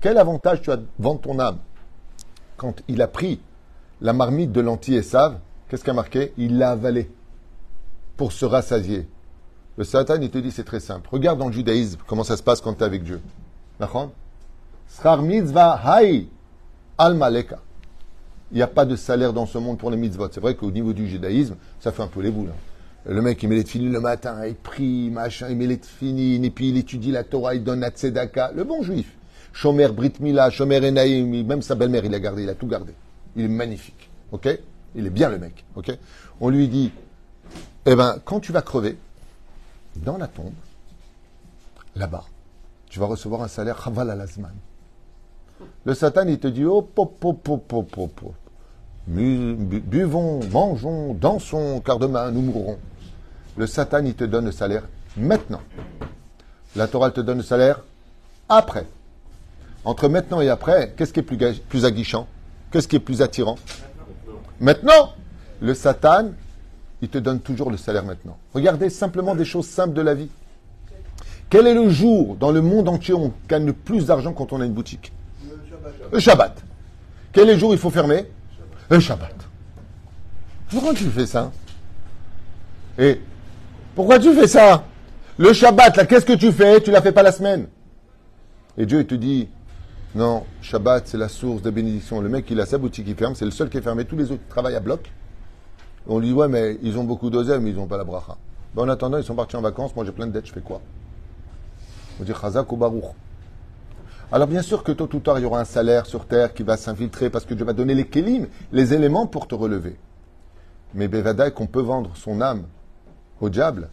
[0.00, 1.58] quel avantage tu as de vendre ton âme
[2.56, 3.40] Quand il a pris
[4.00, 4.64] la marmite de
[5.02, 6.32] save, qu'est-ce qu'il a marqué?
[6.38, 7.10] Il l'a avalé
[8.16, 9.08] pour se rassasier.
[9.76, 11.08] Le Satan, il te dit, c'est très simple.
[11.10, 13.20] Regarde dans le judaïsme comment ça se passe quand tu es avec Dieu.
[15.22, 15.80] Mitzvah
[16.98, 17.58] al maleka.
[18.50, 20.28] Il n'y a pas de salaire dans ce monde pour les mitzvot.
[20.32, 22.48] C'est vrai qu'au niveau du judaïsme, ça fait un peu les boules.
[22.48, 23.12] Hein.
[23.12, 26.44] Le mec, il met les filines le matin, il prie, machin, il met les filines,
[26.44, 28.52] et puis il étudie la Torah, il donne la tzedaka.
[28.54, 29.17] Le bon juif.
[29.58, 32.94] Shomer Brit Mila, Shomer Enaïm, même sa belle-mère, il a gardé, il a tout gardé.
[33.34, 34.08] Il est magnifique.
[34.30, 34.48] OK?
[34.94, 35.64] Il est bien le mec.
[35.74, 35.90] OK?
[36.40, 36.92] On lui dit,
[37.84, 38.96] eh ben, quand tu vas crever,
[39.96, 40.52] dans la tombe,
[41.96, 42.24] là-bas,
[42.88, 43.90] tu vas recevoir un salaire
[45.84, 47.16] Le Satan, il te dit, oh, pop.
[49.08, 52.78] Buvons, mangeons, dansons, car demain nous mourrons.
[53.56, 54.84] Le Satan, il te donne le salaire
[55.16, 55.62] maintenant.
[56.76, 57.82] La Torah te donne le salaire
[58.48, 58.86] après.
[59.88, 62.26] Entre maintenant et après, qu'est-ce qui est plus, aguichant?
[62.70, 63.56] Qu'est-ce qui est plus attirant?
[64.60, 65.14] Maintenant
[65.62, 66.32] Le Satan,
[67.00, 68.36] il te donne toujours le salaire maintenant.
[68.52, 70.28] Regardez simplement des choses simples de la vie.
[71.48, 74.52] Quel est le jour dans le monde entier où on gagne le plus d'argent quand
[74.52, 75.10] on a une boutique?
[76.12, 76.62] Le Shabbat.
[77.32, 78.26] Quel est le jour où il faut fermer?
[78.90, 79.36] Le Shabbat.
[80.68, 81.50] Pourquoi tu fais ça?
[82.98, 83.22] Et
[83.94, 84.84] pourquoi tu fais ça?
[85.38, 86.78] Le Shabbat, là, qu'est-ce que tu fais?
[86.82, 87.68] Tu ne la fais pas la semaine.
[88.76, 89.48] Et Dieu, te dit,
[90.14, 92.20] non, Shabbat, c'est la source de bénédiction.
[92.20, 94.04] Le mec, il a sa boutique, il ferme, c'est le seul qui est fermé.
[94.06, 95.12] Tous les autres travaillent à bloc.
[96.06, 98.36] On lui dit, ouais, mais ils ont beaucoup d'oseille, mais ils n'ont pas la bracha.
[98.74, 99.94] Ben, en attendant, ils sont partis en vacances.
[99.94, 100.80] Moi, j'ai plein de dettes, je fais quoi?
[102.20, 103.04] On dit Chazak ou Baruch.
[104.32, 106.62] Alors, bien sûr que tôt ou tard, il y aura un salaire sur terre qui
[106.62, 109.96] va s'infiltrer parce que Dieu va donner les kélim, les éléments pour te relever.
[110.94, 112.64] Mais Bevadaï, qu'on peut vendre son âme
[113.40, 113.90] au diable,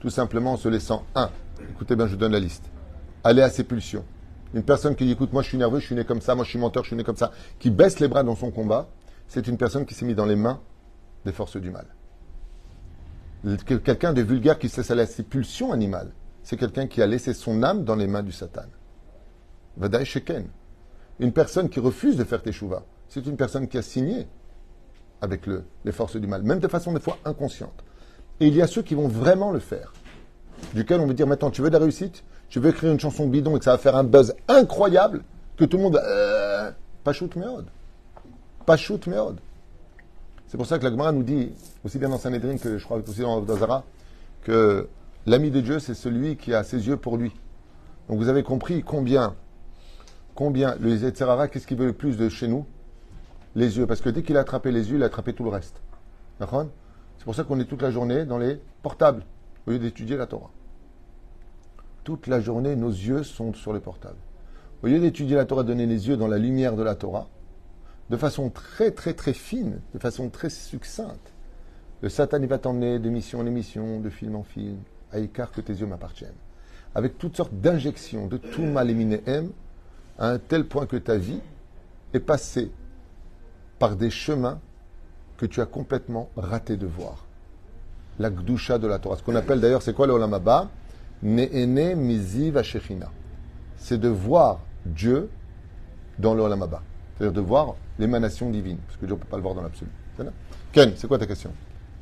[0.00, 1.30] tout simplement en se laissant un.
[1.70, 2.64] Écoutez bien, je donne la liste.
[3.22, 4.04] Aller à ses pulsions
[4.54, 6.44] Une personne qui dit écoute, moi je suis nerveux, je suis né comme ça, moi
[6.44, 8.88] je suis menteur, je suis né comme ça, qui baisse les bras dans son combat,
[9.26, 10.60] c'est une personne qui s'est mise dans les mains
[11.24, 11.86] des forces du mal.
[13.66, 17.62] Quelqu'un de vulgaire qui se laisse ses pulsions animales, c'est quelqu'un qui a laissé son
[17.62, 18.64] âme dans les mains du Satan.
[19.76, 20.46] Vadaï Sheken.
[21.20, 24.26] Une personne qui refuse de faire teshuva, c'est une personne qui a signé
[25.20, 27.84] avec le, les forces du mal, même de façon des fois inconsciente.
[28.40, 29.92] Et il y a ceux qui vont vraiment le faire,
[30.74, 32.24] duquel on veut dire maintenant, tu veux de la réussite?
[32.48, 35.22] Tu veux écrire une chanson bidon et que ça va faire un buzz incroyable,
[35.56, 36.00] que tout le monde...
[36.02, 36.70] Euh,
[37.04, 37.66] pas shoot méode.
[38.66, 39.38] Pas shoot méode.
[40.46, 41.52] C'est pour ça que la nous dit,
[41.84, 43.84] aussi bien dans Sanhedrin que je crois aussi dans Dazara,
[44.44, 44.88] que
[45.26, 47.32] l'ami de Dieu, c'est celui qui a ses yeux pour lui.
[48.08, 49.34] Donc vous avez compris combien,
[50.34, 52.64] combien le Yetzerara, qu'est-ce qu'il veut le plus de chez nous?
[53.54, 53.86] Les yeux.
[53.86, 55.82] Parce que dès qu'il a attrapé les yeux, il a attrapé tout le reste.
[56.40, 59.24] C'est pour ça qu'on est toute la journée dans les portables,
[59.66, 60.50] au lieu d'étudier la Torah.
[62.08, 64.16] Toute la journée, nos yeux sont sur les portables.
[64.82, 67.28] Au lieu d'étudier la Torah, donner les yeux dans la lumière de la Torah,
[68.08, 71.34] de façon très très très fine, de façon très succincte.
[72.00, 74.78] Le Satan, il va t'emmener de mission en émission, de film en film,
[75.12, 76.32] à écart que tes yeux m'appartiennent.
[76.94, 79.50] Avec toutes sortes d'injections de tout mal éminé M,
[80.18, 81.42] à un tel point que ta vie
[82.14, 82.72] est passée
[83.78, 84.60] par des chemins
[85.36, 87.26] que tu as complètement raté de voir.
[88.18, 89.18] La gdusha de la Torah.
[89.18, 90.70] Ce qu'on appelle d'ailleurs, c'est quoi le olamaba
[91.22, 92.60] Ne'ene miziv
[93.76, 95.28] C'est de voir Dieu
[96.18, 96.82] dans le olamaba.
[97.16, 99.90] C'est-à-dire de voir l'émanation divine, parce que Dieu ne peut pas le voir dans l'absolu.
[100.72, 101.50] Ken, c'est quoi ta question?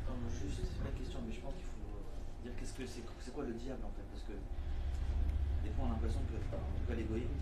[0.07, 3.43] Non, juste, une question, mais je pense qu'il faut dire qu'est-ce que c'est, c'est quoi
[3.47, 4.03] le diable en fait?
[4.11, 4.33] Parce que
[5.63, 7.33] des fois on a l'impression que, en tout cas l'égoïsme,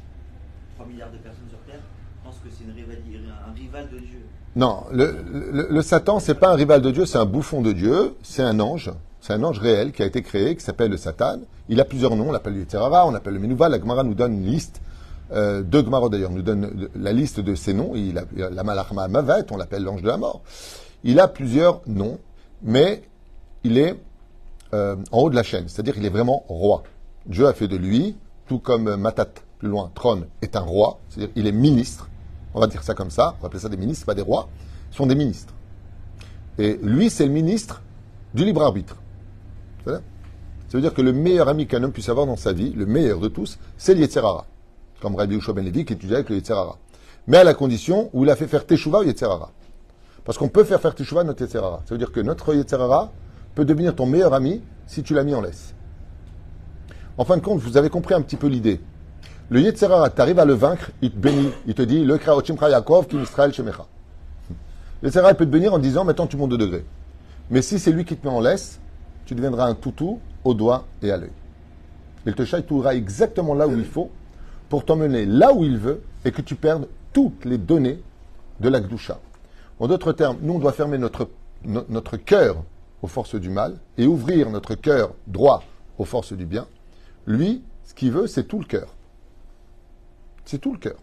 [0.75, 1.81] 3 milliards de personnes sur Terre
[2.23, 4.21] pensent que c'est une rivalité, un rival de Dieu.
[4.55, 7.71] Non, le, le, le Satan, c'est pas un rival de Dieu, c'est un bouffon de
[7.71, 8.91] Dieu, c'est un ange.
[9.25, 11.39] C'est un ange réel qui a été créé, qui s'appelle le Satan.
[11.67, 13.69] Il a plusieurs noms, on l'appelle le Terara, on l'appelle le Menouva.
[13.69, 14.81] La Gemara nous donne une liste
[15.31, 17.93] euh, deux Gmarot d'ailleurs nous donne la liste de ses noms.
[17.95, 20.43] Il a, la Malachma Mavet, on l'appelle l'ange de la mort.
[21.03, 22.19] Il a plusieurs noms,
[22.61, 23.01] mais
[23.63, 23.95] il est
[24.75, 26.83] euh, en haut de la chaîne, c'est-à-dire qu'il est vraiment roi.
[27.25, 28.15] Dieu a fait de lui,
[28.47, 32.09] tout comme Matat, plus loin, trône, est un roi, c'est-à-dire il est ministre.
[32.53, 34.49] On va dire ça comme ça, on va appeler ça des ministres, pas des rois.
[34.91, 35.55] Sont des ministres.
[36.59, 37.81] Et lui, c'est le ministre
[38.35, 38.97] du libre arbitre.
[39.85, 40.01] Ça
[40.73, 43.19] veut dire que le meilleur ami qu'un homme puisse avoir dans sa vie, le meilleur
[43.19, 44.45] de tous, c'est l'Yetzerara
[45.05, 46.41] comme Rabbi Ushua Ben Levi qui étudiait avec le.
[47.27, 49.51] Mais à la condition où il a fait faire Teshuvah au Yetzerara.
[50.23, 51.81] Parce qu'on peut faire faire Teshuvah notre Yetzerara.
[51.85, 53.11] Ça veut dire que notre Yetzerara
[53.53, 55.75] peut devenir ton meilleur ami si tu l'as mis en laisse.
[57.17, 58.81] En fin de compte, vous avez compris un petit peu l'idée.
[59.49, 61.51] Le Yetzerara, tu arrives à le vaincre, il te bénit.
[61.67, 63.85] Il te dit, le Kraochimcha Yaakov, Kim Israël Shemecha.
[65.01, 66.83] Le Yetzerara peut te bénir en disant, maintenant tu montes de degré.
[67.51, 68.79] Mais si c'est lui qui te met en laisse,
[69.25, 71.31] tu deviendras un toutou au doigt et à l'œil.
[72.25, 74.09] Il te châtouillera exactement là où il faut
[74.69, 78.01] pour t'emmener là où il veut et que tu perdes toutes les données
[78.59, 78.81] de la.
[79.79, 81.29] En d'autres termes, nous, on doit fermer notre,
[81.63, 82.63] notre cœur
[83.01, 85.63] aux forces du mal et ouvrir notre cœur droit
[85.97, 86.67] aux forces du bien.
[87.27, 88.87] Lui, ce qu'il veut, c'est tout le cœur.
[90.45, 90.97] C'est tout le cœur.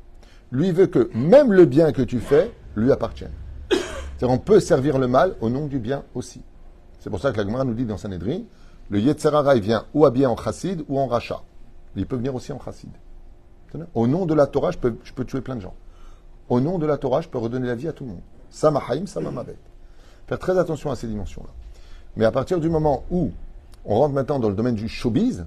[0.50, 3.32] Lui veut que même le bien que tu fais lui appartienne.
[3.70, 6.42] C'est-à-dire, on peut servir le mal au nom du bien aussi.
[7.02, 8.42] C'est pour ça que la Gemara nous dit dans Sanhedrin,
[8.88, 11.42] le Yetzerara, il vient ou habillé en chassid ou en rachat.
[11.96, 12.90] Il peut venir aussi en chassid.
[13.94, 15.74] Au nom de la Torah, je peux, je peux tuer plein de gens.
[16.48, 18.20] Au nom de la Torah, je peux redonner la vie à tout le monde.
[18.50, 19.56] Samahaim, samamavet.
[20.28, 21.50] Faire très attention à ces dimensions-là.
[22.16, 23.32] Mais à partir du moment où
[23.84, 25.44] on rentre maintenant dans le domaine du showbiz,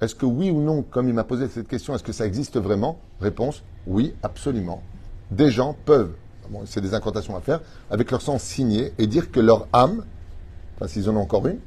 [0.00, 2.58] est-ce que oui ou non, comme il m'a posé cette question, est-ce que ça existe
[2.58, 2.98] vraiment?
[3.20, 4.82] Réponse oui, absolument.
[5.30, 6.14] Des gens peuvent,
[6.64, 10.04] c'est des incantations à faire, avec leur sang signé et dire que leur âme,
[10.76, 11.58] enfin s'ils en ont encore une,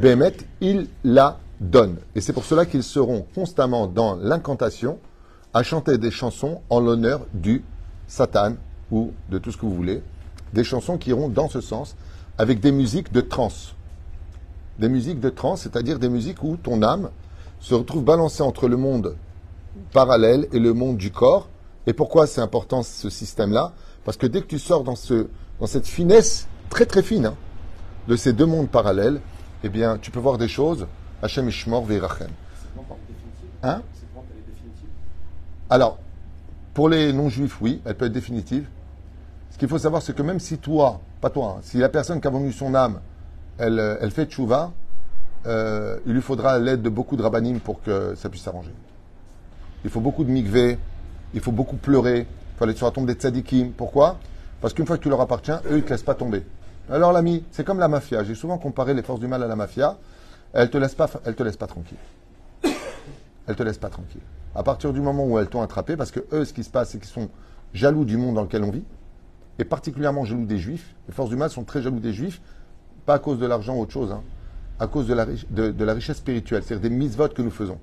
[0.00, 1.96] Bémet, il la donne.
[2.14, 4.98] Et c'est pour cela qu'ils seront constamment dans l'incantation
[5.54, 7.64] à chanter des chansons en l'honneur du
[8.06, 8.54] Satan
[8.90, 10.02] ou de tout ce que vous voulez.
[10.52, 11.96] Des chansons qui iront dans ce sens
[12.36, 13.74] avec des musiques de trance.
[14.78, 17.08] Des musiques de trance, c'est-à-dire des musiques où ton âme
[17.60, 19.16] se retrouve balancée entre le monde
[19.92, 21.48] parallèle et le monde du corps.
[21.86, 23.72] Et pourquoi c'est important ce système-là?
[24.04, 25.28] Parce que dès que tu sors dans, ce,
[25.58, 27.34] dans cette finesse très très fine hein,
[28.08, 29.20] de ces deux mondes parallèles,
[29.64, 30.86] eh bien, tu peux voir des choses
[31.22, 32.30] Hachem Ishmor Veirachem.
[33.62, 33.82] Hein
[35.70, 35.98] Alors,
[36.74, 38.66] pour les non-juifs, oui, elle peut être définitive.
[39.50, 42.20] Ce qu'il faut savoir, c'est que même si toi, pas toi, hein, si la personne
[42.20, 43.00] qui a vendu son âme,
[43.58, 44.72] elle, euh, elle fait tchouva,
[45.46, 48.72] euh, il lui faudra l'aide de beaucoup de rabbinim pour que ça puisse s'arranger.
[49.84, 50.78] Il faut beaucoup de mikvé,
[51.32, 53.70] il faut beaucoup pleurer, il faut aller sur la tombe des tzadikim.
[53.70, 54.18] Pourquoi?
[54.60, 56.42] Parce qu'une fois que tu leur appartiens, eux, ils ne te laissent pas tomber.
[56.90, 58.22] Alors l'ami, c'est comme la mafia.
[58.24, 59.98] J'ai souvent comparé les forces du mal à la mafia
[60.52, 61.98] elle te laisse pas, elle te laisse pas tranquille.
[63.46, 64.22] elles te laissent pas tranquille.
[64.54, 66.88] À partir du moment où elles t'ont attrapé, parce que eux, ce qui se passe,
[66.90, 67.28] c'est qu'ils sont
[67.74, 68.84] jaloux du monde dans lequel on vit,
[69.58, 70.94] et particulièrement jaloux des juifs.
[71.08, 72.40] Les forces du mal sont très jaloux des juifs,
[73.04, 74.22] pas à cause de l'argent ou autre chose, hein,
[74.80, 75.12] à cause de
[75.84, 77.78] la, richesse spirituelle, c'est-à-dire des mises-votes que nous faisons.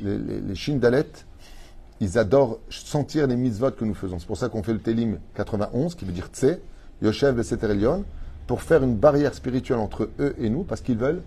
[0.00, 0.54] Les, les, les
[2.00, 4.18] ils adorent sentir les mises-votes que nous faisons.
[4.18, 6.58] C'est pour ça qu'on fait le Télim 91, qui veut dire Tse,
[7.02, 8.04] Yoshev et Seter Elion,
[8.46, 11.22] pour faire une barrière spirituelle entre eux et nous, parce qu'ils veulent,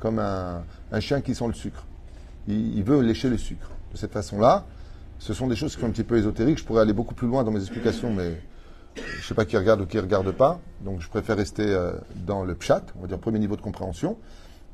[0.00, 0.62] comme un,
[1.00, 1.84] chien qui sent le sucre.
[2.46, 3.70] Il, il veut lécher le sucre.
[3.92, 4.64] De cette façon-là,
[5.18, 6.58] ce sont des choses qui sont un petit peu ésotériques.
[6.58, 8.40] Je pourrais aller beaucoup plus loin dans mes explications, mais
[8.96, 10.60] je ne sais pas qui regarde ou qui ne regarde pas.
[10.82, 11.92] Donc je préfère rester euh,
[12.26, 14.18] dans le pchat, on va dire premier niveau de compréhension.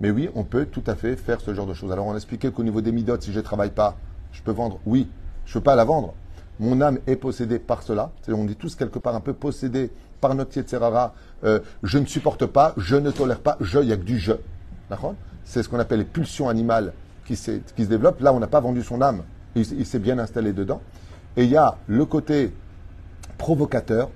[0.00, 1.92] Mais oui, on peut tout à fait faire ce genre de choses.
[1.92, 3.96] Alors on a expliqué qu'au niveau des midotes, si je ne travaille pas,
[4.32, 4.80] je peux vendre.
[4.86, 5.08] Oui,
[5.44, 6.14] je ne peux pas la vendre.
[6.58, 8.12] Mon âme est possédée par cela.
[8.28, 11.14] On est tous quelque part un peu possédés par notre Yetzerara.
[11.44, 14.18] Euh, je ne supporte pas, je ne tolère pas, je, il n'y a que du
[14.18, 14.32] je.
[14.88, 15.14] D'accord?
[15.44, 16.92] C'est ce qu'on appelle les pulsions animales
[17.24, 18.20] qui, qui se développent.
[18.20, 19.22] Là, on n'a pas vendu son âme.
[19.56, 20.80] Il, s'est bien installé dedans.
[21.36, 22.52] Et il y a le côté
[23.36, 24.10] provocateur,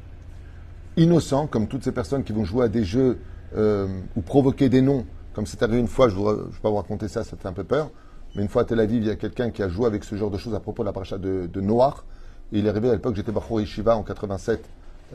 [0.97, 3.19] innocent, comme toutes ces personnes qui vont jouer à des jeux
[3.57, 5.05] euh, ou provoquer des noms.
[5.33, 7.53] Comme c'est arrivé une fois, je ne vais pas vous raconter ça, ça fait un
[7.53, 7.91] peu peur.
[8.35, 10.15] Mais une fois à Tel Aviv, il y a quelqu'un qui a joué avec ce
[10.15, 12.05] genre de choses à propos de la paracha de, Noir.
[12.53, 14.65] Il est arrivé à l'époque, j'étais Bachour Yeshiva en 87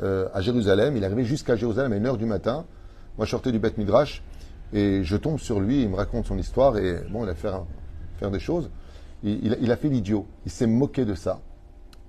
[0.02, 0.96] euh, à Jérusalem.
[0.98, 2.66] Il est arrivé jusqu'à Jérusalem à 1h du matin.
[3.18, 4.24] Moi, je sortais du Beth Midrash
[4.74, 7.50] et je tombe sur lui, il me raconte son histoire et bon, il a fait
[8.18, 8.70] faire des choses.
[9.24, 10.26] Il, a fait l'idiot.
[10.46, 11.42] Il s'est moqué de ça.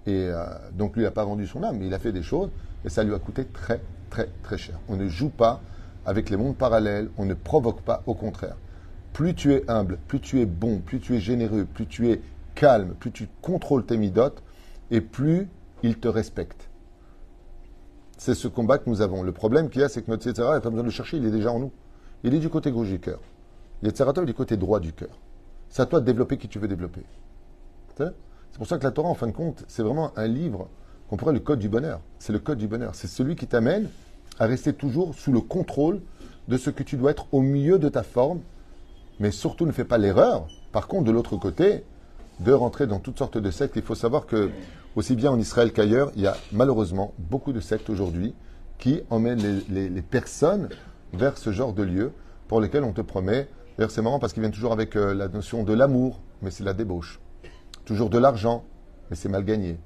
[0.06, 2.22] Et euh, donc lui, il n'a pas vendu son âme, mais il a fait des
[2.22, 2.50] choses
[2.84, 4.78] et ça lui a coûté très, très, très cher.
[4.88, 5.60] On ne joue pas
[6.06, 8.56] avec les mondes parallèles, on ne provoque pas, au contraire.
[9.12, 12.20] Plus tu es humble, plus tu es bon, plus tu es généreux, plus tu es
[12.54, 14.42] calme, plus tu contrôles tes midotes,
[14.90, 15.48] et plus
[15.82, 16.69] il te respecte.
[18.20, 19.22] C'est ce combat que nous avons.
[19.22, 20.92] Le problème qu'il y a, c'est que notre Yetzirah, il n'a pas besoin de le
[20.92, 21.72] chercher, il est déjà en nous.
[22.22, 23.18] Il est du côté gauche du cœur.
[23.82, 25.18] Yetzirah est du côté droit du cœur.
[25.70, 27.00] C'est à toi de développer qui tu veux développer.
[27.96, 28.12] C'est
[28.58, 30.68] pour ça que la Torah, en fin de compte, c'est vraiment un livre
[31.08, 32.02] qu'on pourrait le code du bonheur.
[32.18, 32.94] C'est le code du bonheur.
[32.94, 33.88] C'est celui qui t'amène
[34.38, 36.02] à rester toujours sous le contrôle
[36.46, 38.40] de ce que tu dois être au milieu de ta forme.
[39.18, 41.84] Mais surtout, ne fais pas l'erreur, par contre, de l'autre côté,
[42.40, 43.76] de rentrer dans toutes sortes de sectes.
[43.76, 44.50] Il faut savoir que,
[44.96, 48.34] aussi bien en Israël qu'ailleurs, il y a malheureusement beaucoup de sectes aujourd'hui
[48.78, 50.68] qui emmènent les, personnes
[51.12, 52.12] vers ce genre de lieux
[52.48, 53.48] pour lesquels on te promet.
[53.76, 56.64] D'ailleurs, c'est marrant parce qu'ils viennent toujours avec euh, la notion de l'amour, mais c'est
[56.64, 57.20] la débauche.
[57.84, 58.64] Toujours de l'argent,
[59.10, 59.78] mais c'est mal gagné.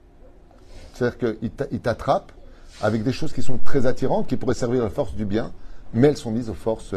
[0.95, 2.33] C'est-à-dire qu'ils t'attrapent
[2.81, 5.53] avec des choses qui sont très attirantes, qui pourraient servir à la force du bien,
[5.93, 6.95] mais elles sont mises aux forces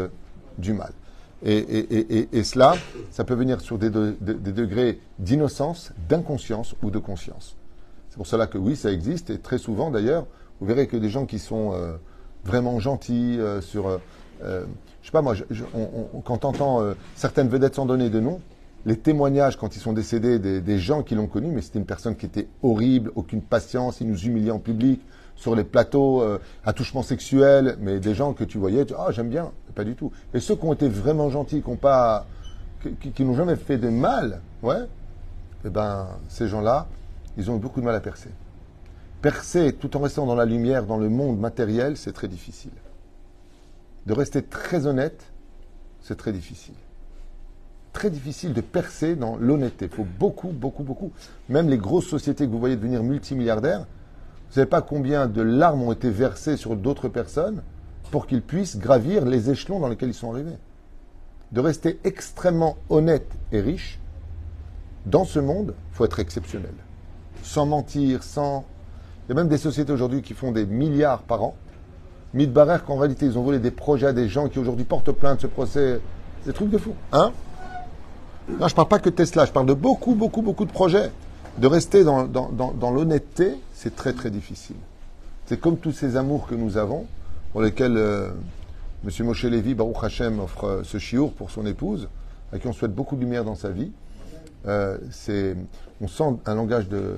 [0.56, 0.92] du mal.
[1.44, 2.74] Et, cela,
[3.10, 7.56] ça peut venir sur des, de, des degrés d'innocence, d'inconscience ou de conscience.
[8.18, 10.26] Pour cela que oui, ça existe, et très souvent d'ailleurs,
[10.60, 11.96] vous verrez que des gens qui sont euh,
[12.44, 13.88] vraiment gentils euh, sur...
[13.88, 14.64] Euh,
[15.00, 15.34] je sais pas moi,
[16.24, 16.82] quand on entend
[17.14, 18.40] certaines vedettes sans donner de nom,
[18.84, 22.14] les témoignages quand ils sont décédés des, gens qui l'ont connu, mais c'était une personne
[22.14, 25.00] qui était horrible, aucune patience, il nous humiliait en public,
[25.38, 29.28] sur les plateaux, euh, attouchement sexuel, mais des gens que tu voyais, tu ah j'aime
[29.28, 30.10] bien, pas du tout.
[30.34, 31.62] Et ceux qui ont été vraiment gentils,
[33.14, 34.82] qui n'ont jamais fait de mal, ouais,
[35.64, 36.88] eh ben ces gens-là,
[37.38, 38.30] ils ont eu beaucoup de mal à percer.
[39.22, 42.72] Percer tout en restant dans la lumière, dans le monde matériel, c'est très difficile.
[44.04, 45.32] De rester très honnête,
[46.02, 46.74] c'est très difficile
[47.98, 49.86] très difficile de percer dans l'honnêteté.
[49.86, 51.10] Il faut beaucoup, beaucoup, beaucoup.
[51.48, 55.42] Même les grosses sociétés que vous voyez devenir multimilliardaires, vous ne savez pas combien de
[55.42, 57.60] larmes ont été versées sur d'autres personnes
[58.12, 60.56] pour qu'ils puissent gravir les échelons dans lesquels ils sont arrivés.
[61.50, 63.98] De rester extrêmement honnête et riche,
[65.04, 66.74] dans ce monde, il faut être exceptionnel.
[67.42, 68.64] Sans mentir, sans...
[69.26, 71.54] Il y a même des sociétés aujourd'hui qui font des milliards par an.
[72.34, 75.40] Midbarer qu'en réalité, ils ont volé des projets à des gens qui aujourd'hui portent plainte,
[75.40, 76.00] ce procès.
[76.42, 76.94] C'est des trucs de fou.
[77.12, 77.32] Hein?
[78.48, 81.10] Non, je ne parle pas que Tesla, je parle de beaucoup, beaucoup, beaucoup de projets.
[81.58, 84.76] De rester dans, dans, dans, dans l'honnêteté, c'est très, très difficile.
[85.46, 87.06] C'est comme tous ces amours que nous avons,
[87.52, 88.30] pour lesquels euh,
[89.04, 89.26] M.
[89.26, 92.08] Moshe Lévy, Baruch Hashem, offre euh, ce chiour pour son épouse,
[92.52, 93.90] à qui on souhaite beaucoup de lumière dans sa vie.
[94.66, 94.98] Euh,
[96.00, 97.14] on sent un langage de,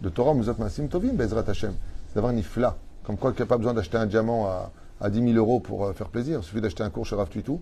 [0.00, 1.72] de Torah, Muzot Masim Tovim, Bezrat Hashem.
[2.08, 2.74] C'est d'avoir un.
[3.04, 5.60] Comme quoi, il n'y a pas besoin d'acheter un diamant à, à 10 000 euros
[5.60, 6.40] pour euh, faire plaisir.
[6.40, 7.60] Il suffit d'acheter un cours chez Rav Tuitou,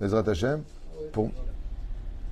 [0.00, 0.62] Bezrat Hashem,
[1.12, 1.30] pour,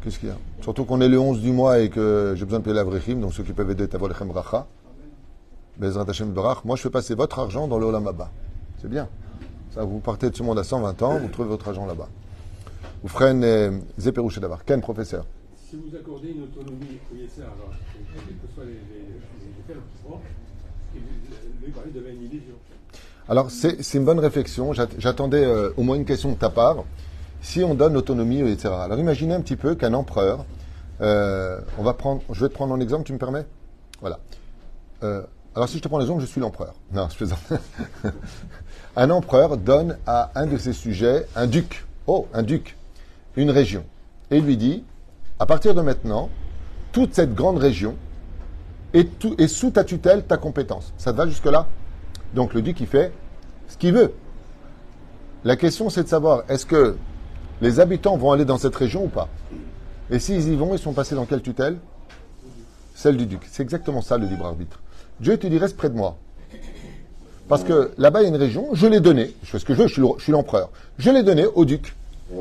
[0.03, 0.37] Qu'est-ce qu'il y a?
[0.61, 3.33] Surtout qu'on est le 11 du mois et que j'ai besoin de payer l'Avrechim, donc
[3.33, 4.67] ceux qui peuvent aider Tavolechem Racha.
[5.79, 6.65] Bezrat Hashem Barach.
[6.65, 8.09] Moi, je fais passer votre argent dans le Olam.
[8.81, 9.09] C'est bien.
[9.75, 12.09] Ça, vous partez de ce monde à 120 ans, vous trouvez votre argent là-bas.
[13.03, 14.65] Vous ferez Zeperouche d'avoir.
[14.65, 15.27] Ken, professeur
[15.69, 19.75] Si vous accordez une autonomie au Yesser, alors, quels que soient les, les,
[21.65, 22.55] lui parler une illusion.
[23.29, 24.73] Alors, c'est une bonne réflexion.
[24.73, 26.85] J'attendais euh, au moins une question de ta part
[27.43, 28.75] si on donne l'autonomie, etc.
[28.75, 30.45] Alors imaginez un petit peu qu'un empereur
[31.01, 33.45] Euh, on va prendre, je vais te prendre un exemple, tu me permets?
[34.01, 34.19] Voilà.
[35.03, 35.23] Euh,
[35.55, 36.75] alors si je te prends l'exemple, je suis l'empereur.
[36.93, 37.53] Non, je plaisante.
[38.97, 42.77] un empereur donne à un de ses sujets, un duc, oh, un duc,
[43.37, 43.85] une région.
[44.31, 44.85] Et lui dit,
[45.39, 46.31] à partir de maintenant,
[46.93, 47.97] toute cette grande région
[48.95, 50.93] est, sous ta tutelle, ta compétence.
[50.97, 51.67] Ça te va jusque-là?
[52.35, 53.13] Donc le duc, il fait
[53.69, 54.13] ce qu'il veut.
[55.45, 56.97] La question, c'est de savoir, est-ce que
[57.61, 59.29] les habitants vont aller dans cette région ou pas?
[60.11, 61.79] Et s'ils y vont, ils sont passés dans quelle tutelle?
[62.95, 63.43] Celle du duc.
[63.51, 64.81] C'est exactement ça le libre arbitre.
[65.21, 66.17] Dieu te dit, reste près de moi.
[67.49, 69.35] Parce que là-bas, il y a une région, je l'ai donnée.
[69.43, 70.71] Je fais ce que je veux, je suis le- je suis l'empereur.
[70.99, 71.95] Je l'ai donnée au duc.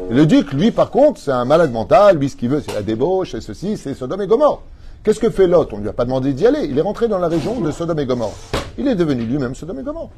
[0.09, 2.17] Le duc, lui, par contre, c'est un malade mental.
[2.17, 4.63] Lui, ce qu'il veut, c'est la débauche, c'est ceci, c'est Sodome et Gomorre.
[5.03, 5.71] Qu'est-ce que fait Lot?
[5.73, 6.65] On ne lui a pas demandé d'y aller.
[6.65, 8.33] Il est rentré dans la région de Sodome et Gomorre.
[8.79, 10.09] Il est devenu lui-même Sodome et Gomorre.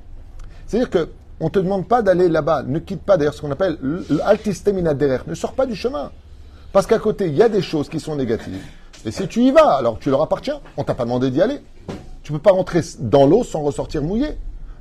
[0.65, 1.09] C'est-à-dire que
[1.41, 2.63] on ne te demande pas d'aller là-bas.
[2.63, 3.77] Ne quitte pas d'ailleurs ce qu'on appelle
[4.09, 5.19] l'altistemina derer.
[5.27, 6.11] Ne sors pas du chemin.
[6.71, 8.63] Parce qu'à côté, il y a des choses qui sont négatives.
[9.05, 10.61] Et si tu y vas, alors tu leur appartiens.
[10.77, 11.59] On t'a pas demandé d'y aller.
[12.23, 14.29] Tu peux pas rentrer dans l'eau sans ressortir mouillé.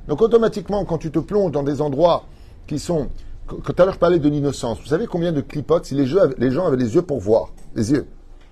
[0.07, 2.23] Donc automatiquement, quand tu te plonges dans des endroits
[2.65, 3.09] qui sont...
[3.47, 4.77] Tout à l'heure, je parlais de l'innocence.
[4.79, 8.05] Vous savez combien de clipotes, les, gens avaient les yeux pour voir, les yeux,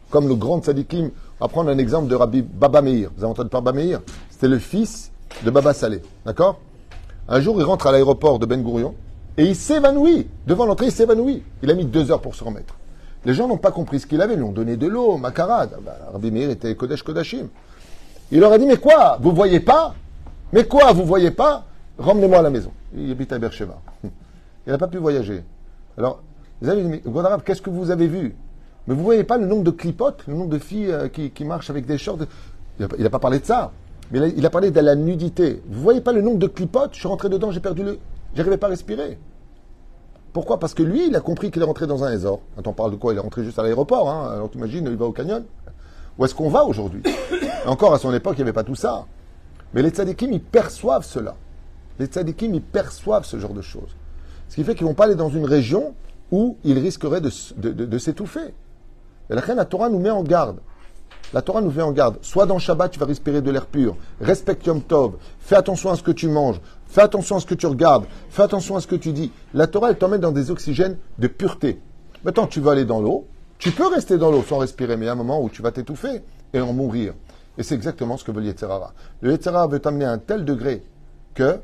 [0.09, 3.09] comme le grand tzadikim, on va prendre un exemple de Rabbi Baba Meir.
[3.15, 4.01] Vous avez entendu parler de Baba Meir?
[4.29, 5.11] C'était le fils
[5.43, 6.01] de Baba Saleh.
[6.25, 6.59] D'accord?
[7.27, 8.95] Un jour, il rentre à l'aéroport de Ben Gurion
[9.37, 10.27] et il s'évanouit.
[10.47, 11.43] Devant l'entrée, il s'évanouit.
[11.61, 12.75] Il a mis deux heures pour se remettre.
[13.25, 14.35] Les gens n'ont pas compris ce qu'il avait.
[14.35, 15.71] Ils lui ont donné de l'eau, macarade.
[15.73, 17.47] Ah bah, Rabbi Meir était Kodesh Kodashim.
[18.31, 19.17] Il leur a dit, mais quoi?
[19.19, 19.93] Vous voyez pas?
[20.53, 20.93] Mais quoi?
[20.93, 21.65] Vous voyez pas?
[21.97, 22.71] Ramenez-moi à la maison.
[22.95, 23.81] Il habite à Beersheba.
[24.67, 25.43] Il n'a pas pu voyager.
[25.97, 26.21] Alors,
[26.61, 28.35] les amis, mais Gondarav, qu'est-ce que vous avez vu?
[28.87, 31.69] Mais vous voyez pas le nombre de clipotes, le nombre de filles euh, qui, marchent
[31.69, 32.19] avec des shorts
[32.79, 33.71] Il n'a pas parlé de ça.
[34.11, 35.63] Mais il a, parlé de la nudité.
[35.67, 36.93] Vous voyez pas le nombre de clipotes?
[36.93, 37.99] Je suis rentré dedans, j'ai perdu le...
[38.35, 39.17] J'arrivais pas à respirer.
[40.31, 40.59] Pourquoi?
[40.59, 42.41] Parce que lui, il a compris qu'il est rentré dans un Ezor.
[42.55, 43.13] Quand on parle de quoi?
[43.13, 44.09] Il est rentré juste à l'aéroport.
[44.09, 44.31] Hein.
[44.33, 45.43] Alors t'imagines, il va au canyon.
[46.17, 47.01] Où est-ce qu'on va aujourd'hui?
[47.65, 49.05] Encore à son époque, il n'y avait pas tout ça.
[49.73, 51.35] Mais les tzadikim, ils perçoivent cela.
[51.97, 53.95] Les tzadikim, ils perçoivent ce genre de choses.
[54.49, 55.93] Ce qui fait qu'ils ne vont pas aller dans une région
[56.31, 58.53] où ils risqueraient de, s'étouffer.
[59.29, 60.59] Et la reine, la Torah nous met en garde.
[61.33, 62.17] La Torah nous met en garde.
[62.21, 63.95] Soit dans Shabbat, tu vas respirer de l'air pur.
[64.21, 65.13] Respecte Yom Tov.
[65.39, 66.61] Fais attention à ce que tu manges.
[66.87, 68.05] Fais attention à ce que tu regardes.
[68.29, 69.31] Fais attention à ce que tu dis.
[69.53, 71.79] La Torah, elle t'emmène dans des oxygènes de pureté.
[72.23, 73.25] Maintenant, tu vas aller dans l'eau.
[73.57, 75.61] Tu peux rester dans l'eau sans respirer, mais il y a un moment où tu
[75.61, 76.21] vas t'étouffer
[76.53, 77.13] et en mourir.
[77.57, 78.53] Et c'est exactement ce que veut le.
[79.21, 80.83] Le veut t'amener à un tel degré
[81.33, 81.59] que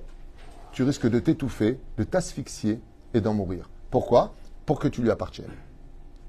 [0.72, 2.80] tu risques de t'étouffer, de t'asphyxier
[3.14, 3.70] et d'en mourir.
[3.90, 4.34] Pourquoi?
[4.66, 5.52] Pour que tu lui appartiennes.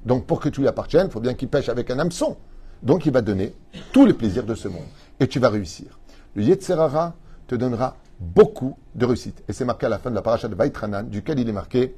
[0.05, 2.37] Donc pour que tu lui appartiennes, il faut bien qu'il pêche avec un hameçon.
[2.83, 3.55] Donc il va donner
[3.93, 4.87] tous les plaisirs de ce monde.
[5.21, 5.99] Et tu vas réussir.
[6.35, 7.15] Le Yetzerara
[7.47, 9.43] te donnera beaucoup de réussite.
[9.49, 11.95] Et c'est marqué à la fin de la paracha de Vaitranan, duquel il est marqué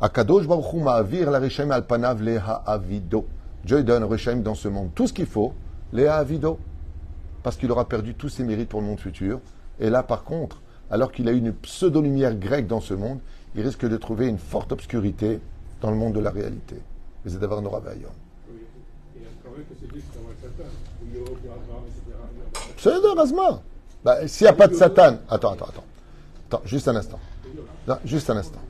[0.00, 3.26] Akadosh Baruch ma'avir la al leha avido.
[3.64, 5.52] Dieu donne Rishaim dans ce monde tout ce qu'il faut,
[5.92, 6.58] leha avido.
[7.42, 9.40] Parce qu'il aura perdu tous ses mérites pour le monde futur.
[9.80, 13.18] Et là, par contre, alors qu'il a une pseudo-lumière grecque dans ce monde,
[13.54, 15.40] il risque de trouver une forte obscurité
[15.80, 16.76] dans le monde de la réalité.
[17.24, 18.10] Et c'est d'avoir Nora Vaillon.
[18.50, 18.60] Oui.
[19.16, 20.68] Et quand même que c'est juste comme un Satan,
[21.00, 22.74] où il y aura aucun Abraham, etc.
[22.76, 23.62] C'est de Razma.
[24.04, 25.16] Bah, S'il n'y a pas de Satan.
[25.30, 25.84] Attends, attends, attends.
[26.48, 27.20] Attends, juste un instant.
[27.88, 28.60] Non, juste un instant.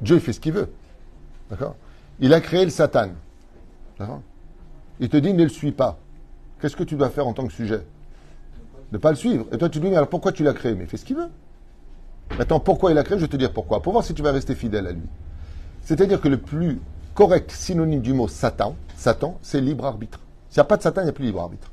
[0.00, 0.70] Dieu, il fait ce qu'il veut.
[1.50, 1.74] D'accord?
[2.20, 3.10] Il a créé le Satan.
[3.98, 4.22] D'accord?
[5.00, 5.98] Il te dit ne le suis pas.
[6.60, 7.82] Qu'est-ce que tu dois faire en tant que sujet?
[8.92, 9.46] Ne pas le suivre.
[9.52, 10.74] Et toi, tu te dis, mais alors pourquoi tu l'as créé?
[10.74, 11.28] Mais il fait ce qu'il veut.
[12.38, 13.18] Maintenant, pourquoi il a créé?
[13.18, 13.82] Je vais te dire pourquoi.
[13.82, 15.08] Pour voir si tu vas rester fidèle à lui.
[15.82, 16.80] C'est-à-dire que le plus
[17.14, 20.20] correct synonyme du mot Satan, Satan, c'est libre arbitre.
[20.48, 21.70] S'il n'y a pas de Satan, il n'y a plus libre arbitre.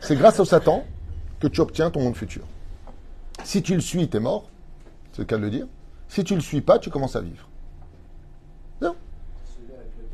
[0.00, 0.84] C'est grâce au Satan
[1.40, 2.42] que tu obtiens ton monde futur.
[3.44, 4.48] Si tu le suis, tu es mort.
[5.12, 5.66] C'est le cas de le dire.
[6.08, 7.48] Si tu le suis pas, tu commences à vivre.
[8.80, 8.94] Non.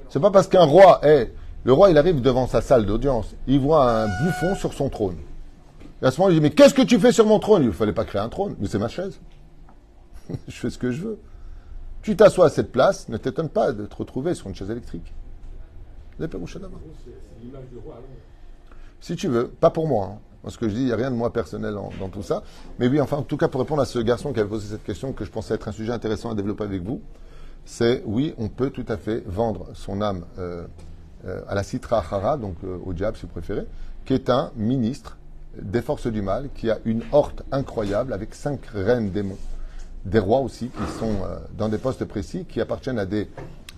[0.09, 1.33] C'est pas parce qu'un roi est.
[1.65, 3.35] Le roi, il arrive devant sa salle d'audience.
[3.47, 5.17] Il voit un bouffon sur son trône.
[6.01, 7.63] Et à ce moment, il dit Mais qu'est-ce que tu fais sur mon trône?
[7.63, 8.57] Il ne fallait pas créer un trône.
[8.61, 9.19] Mais c'est ma chaise.
[10.49, 11.19] je fais ce que je veux.
[12.03, 15.13] Tu t'assois à cette place, ne t'étonne pas de te retrouver sur une chaise électrique.
[19.01, 20.13] Si tu veux, pas pour moi.
[20.15, 20.19] hein.
[20.43, 22.43] Parce que je dis, il n'y a rien de moi personnel dans tout ça.
[22.79, 24.85] Mais oui, enfin, en tout cas, pour répondre à ce garçon qui avait posé cette
[24.85, 27.03] question, que je pensais être un sujet intéressant à développer avec vous,
[27.65, 30.67] c'est oui, on peut tout à fait vendre son âme euh,
[31.49, 33.67] à la Citra Hara, donc euh, au diable si vous préférez,
[34.05, 35.19] qui est un ministre
[35.61, 39.39] des forces du mal, qui a une horte incroyable avec cinq reines démons,
[40.05, 43.29] des rois aussi, qui sont euh, dans des postes précis, qui appartiennent à des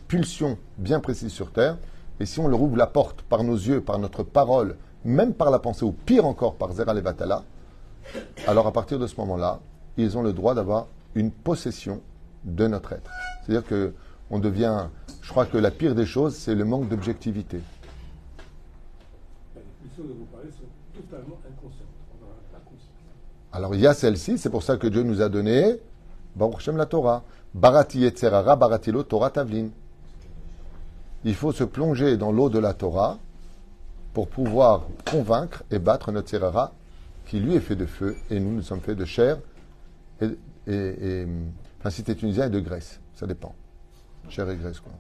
[0.08, 1.78] pulsions bien précises sur Terre.
[2.18, 5.50] Et si on leur ouvre la porte par nos yeux, par notre parole, même par
[5.50, 7.44] la pensée, ou pire encore par Zera Levatala,
[8.46, 9.60] alors à partir de ce moment-là,
[9.96, 12.00] ils ont le droit d'avoir une possession
[12.44, 13.10] de notre être.
[13.42, 13.94] C'est-à-dire que
[14.30, 14.86] on devient.
[15.22, 17.60] Je crois que la pire des choses, c'est le manque d'objectivité.
[19.54, 20.64] Les pulsions dont vous parlez sont
[20.94, 21.86] totalement inconscientes.
[22.14, 22.90] On n'en a pas conscience.
[23.52, 25.76] Alors il y a celle-ci, c'est pour ça que Dieu nous a donné
[26.36, 27.24] Baruch Hashem la Torah.
[27.52, 29.70] Barati Yetzerara, Baratilo, Torah Tavlin.
[31.24, 33.18] Il faut se plonger dans l'eau de la Torah
[34.14, 36.72] pour pouvoir convaincre et battre notre Yetzerara
[37.26, 39.38] qui lui est fait de feu et nous nous sommes faits de chair
[40.20, 40.26] et,
[40.66, 41.26] et, et
[41.78, 43.54] enfin si tunisien et de graisse, ça dépend.
[44.28, 44.92] Chair et quoi.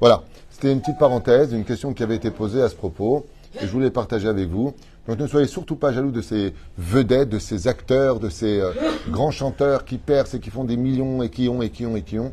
[0.00, 3.26] Voilà, c'était une petite parenthèse, une question qui avait été posée à ce propos
[3.60, 4.74] et je voulais partager avec vous.
[5.08, 8.72] Donc ne soyez surtout pas jaloux de ces vedettes, de ces acteurs, de ces euh,
[9.08, 11.96] grands chanteurs qui percent et qui font des millions et qui ont et qui ont
[11.96, 12.32] et qui ont.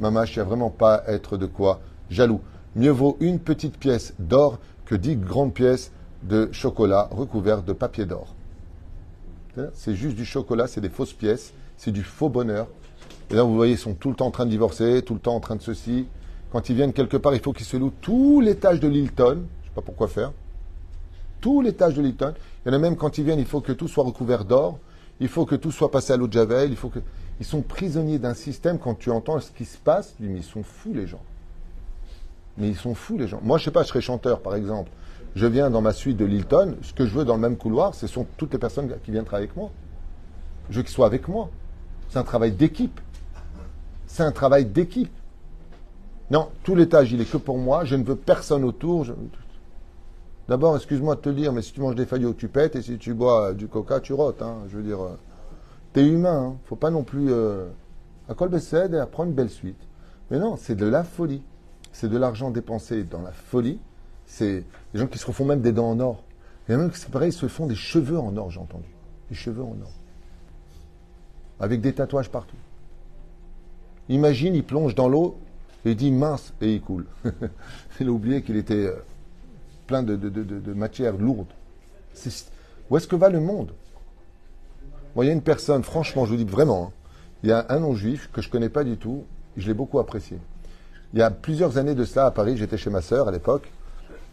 [0.00, 2.40] Mamache, il n'y a vraiment pas être de quoi jaloux.
[2.74, 5.92] Mieux vaut une petite pièce d'or que dix grandes pièces
[6.24, 8.34] de chocolat recouvertes de papier d'or.
[9.74, 12.68] C'est juste du chocolat, c'est des fausses pièces, c'est du faux bonheur.
[13.30, 15.20] Et là, vous voyez, ils sont tout le temps en train de divorcer, tout le
[15.20, 16.06] temps en train de ceci.
[16.50, 19.42] Quand ils viennent quelque part, il faut qu'ils se louent les tâches de Lilton.
[19.62, 20.32] Je sais pas pourquoi faire.
[21.62, 22.34] Les tâches de Lilton.
[22.64, 24.78] Il y en a même quand ils viennent, il faut que tout soit recouvert d'or.
[25.20, 26.70] Il faut que tout soit passé à l'eau de Javel.
[26.70, 27.00] Il faut que...
[27.40, 28.78] Ils sont prisonniers d'un système.
[28.78, 31.22] Quand tu entends ce qui se passe, tu dis, mais ils sont fous les gens.
[32.56, 33.40] Mais ils sont fous les gens.
[33.42, 34.90] Moi, je sais pas, je serais chanteur par exemple.
[35.36, 36.76] Je viens dans ma suite de Lilton.
[36.82, 39.24] Ce que je veux dans le même couloir, ce sont toutes les personnes qui viennent
[39.24, 39.70] travailler avec moi.
[40.70, 41.50] Je veux qu'ils soient avec moi.
[42.08, 43.00] C'est un travail d'équipe.
[44.08, 45.12] C'est un travail d'équipe.
[46.30, 47.84] Non, tout l'étage, il est que pour moi.
[47.84, 49.06] Je ne veux personne autour.
[50.48, 52.96] D'abord, excuse-moi de te dire, mais si tu manges des faillots, tu pètes, et si
[52.98, 54.42] tu bois du coca, tu rotes.
[54.42, 54.56] hein.
[54.70, 55.18] Je veux dire, euh,
[55.92, 56.52] t'es humain.
[56.52, 56.56] Hein.
[56.64, 57.68] Faut pas non plus euh,
[58.28, 59.80] à col et à prendre une belle suite.
[60.30, 61.42] Mais non, c'est de la folie.
[61.92, 63.78] C'est de l'argent dépensé dans la folie.
[64.24, 66.24] C'est des gens qui se refont même des dents en or.
[66.68, 68.88] Il y même qui, c'est pareil, se font des cheveux en or, j'ai entendu.
[69.30, 69.92] Des cheveux en or.
[71.60, 72.56] Avec des tatouages partout.
[74.08, 75.36] Imagine, il plonge dans l'eau
[75.84, 77.06] et il dit mince et il coule.
[78.00, 78.96] il a oublié qu'il était euh,
[79.86, 81.48] plein de, matière lourde.
[82.90, 83.72] Où est-ce que va le monde?
[85.16, 86.92] Il y a une personne, franchement, je vous dis vraiment, hein,
[87.42, 89.24] il y a un non-juif que je connais pas du tout,
[89.56, 90.38] je l'ai beaucoup apprécié.
[91.12, 93.68] Il y a plusieurs années de cela à Paris, j'étais chez ma sœur à l'époque,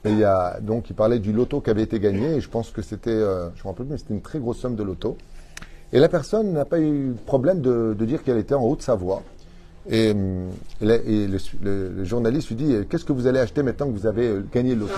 [0.04, 2.50] et il y a, donc il parlait du loto qui avait été gagné, et je
[2.50, 4.84] pense que c'était, euh, je me rappelle plus, mais c'était une très grosse somme de
[4.84, 5.18] loto.
[5.92, 9.24] Et la personne n'a pas eu problème de, de dire qu'elle était en Haute-Savoie.
[9.90, 10.14] Et, et
[10.82, 14.08] le, le- le journaliste lui dit euh, Qu'est-ce que vous allez acheter maintenant que vous
[14.08, 14.94] avez euh, gagné le loto?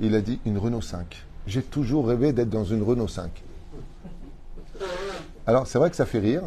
[0.00, 1.24] Il a dit Une Renault 5.
[1.46, 3.30] J'ai toujours rêvé d'être dans une Renault 5.
[5.46, 6.42] Alors, c'est vrai que ça fait rire.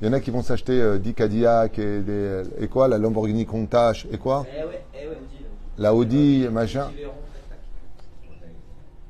[0.00, 2.98] Il y en a qui vont s'acheter euh, 10 Cadillac et, des, et quoi La
[2.98, 4.46] Lamborghini Countach et quoi?
[4.52, 5.16] Eh ouais, eh ouais,
[5.78, 6.90] La Audi, machin.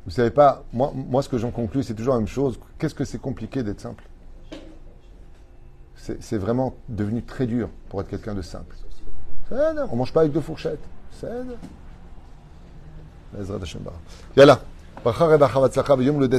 [0.05, 2.59] Vous savez pas, moi, moi ce que j'en conclus, c'est toujours la même chose.
[2.79, 4.05] Qu'est-ce que c'est compliqué d'être simple?
[6.21, 8.77] C'est vraiment devenu très dur pour être quelqu'un de simple.
[9.51, 10.83] On mange pas avec deux fourchettes.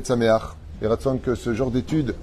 [0.05, 0.43] Sameach.
[0.81, 2.15] Et ratson que ce genre d'études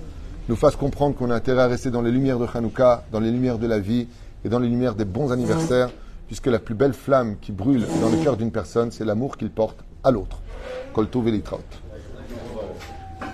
[0.49, 3.31] nous fasse comprendre qu'on a intérêt à rester dans les lumières de Hanouka, dans les
[3.31, 4.09] lumières de la vie
[4.45, 5.91] et dans les lumières des bons anniversaires,
[6.27, 9.51] puisque la plus belle flamme qui brûle dans le cœur d'une personne, c'est l'amour qu'il
[9.51, 10.41] porte à l'autre.
[10.93, 11.61] Kol tov velitraot.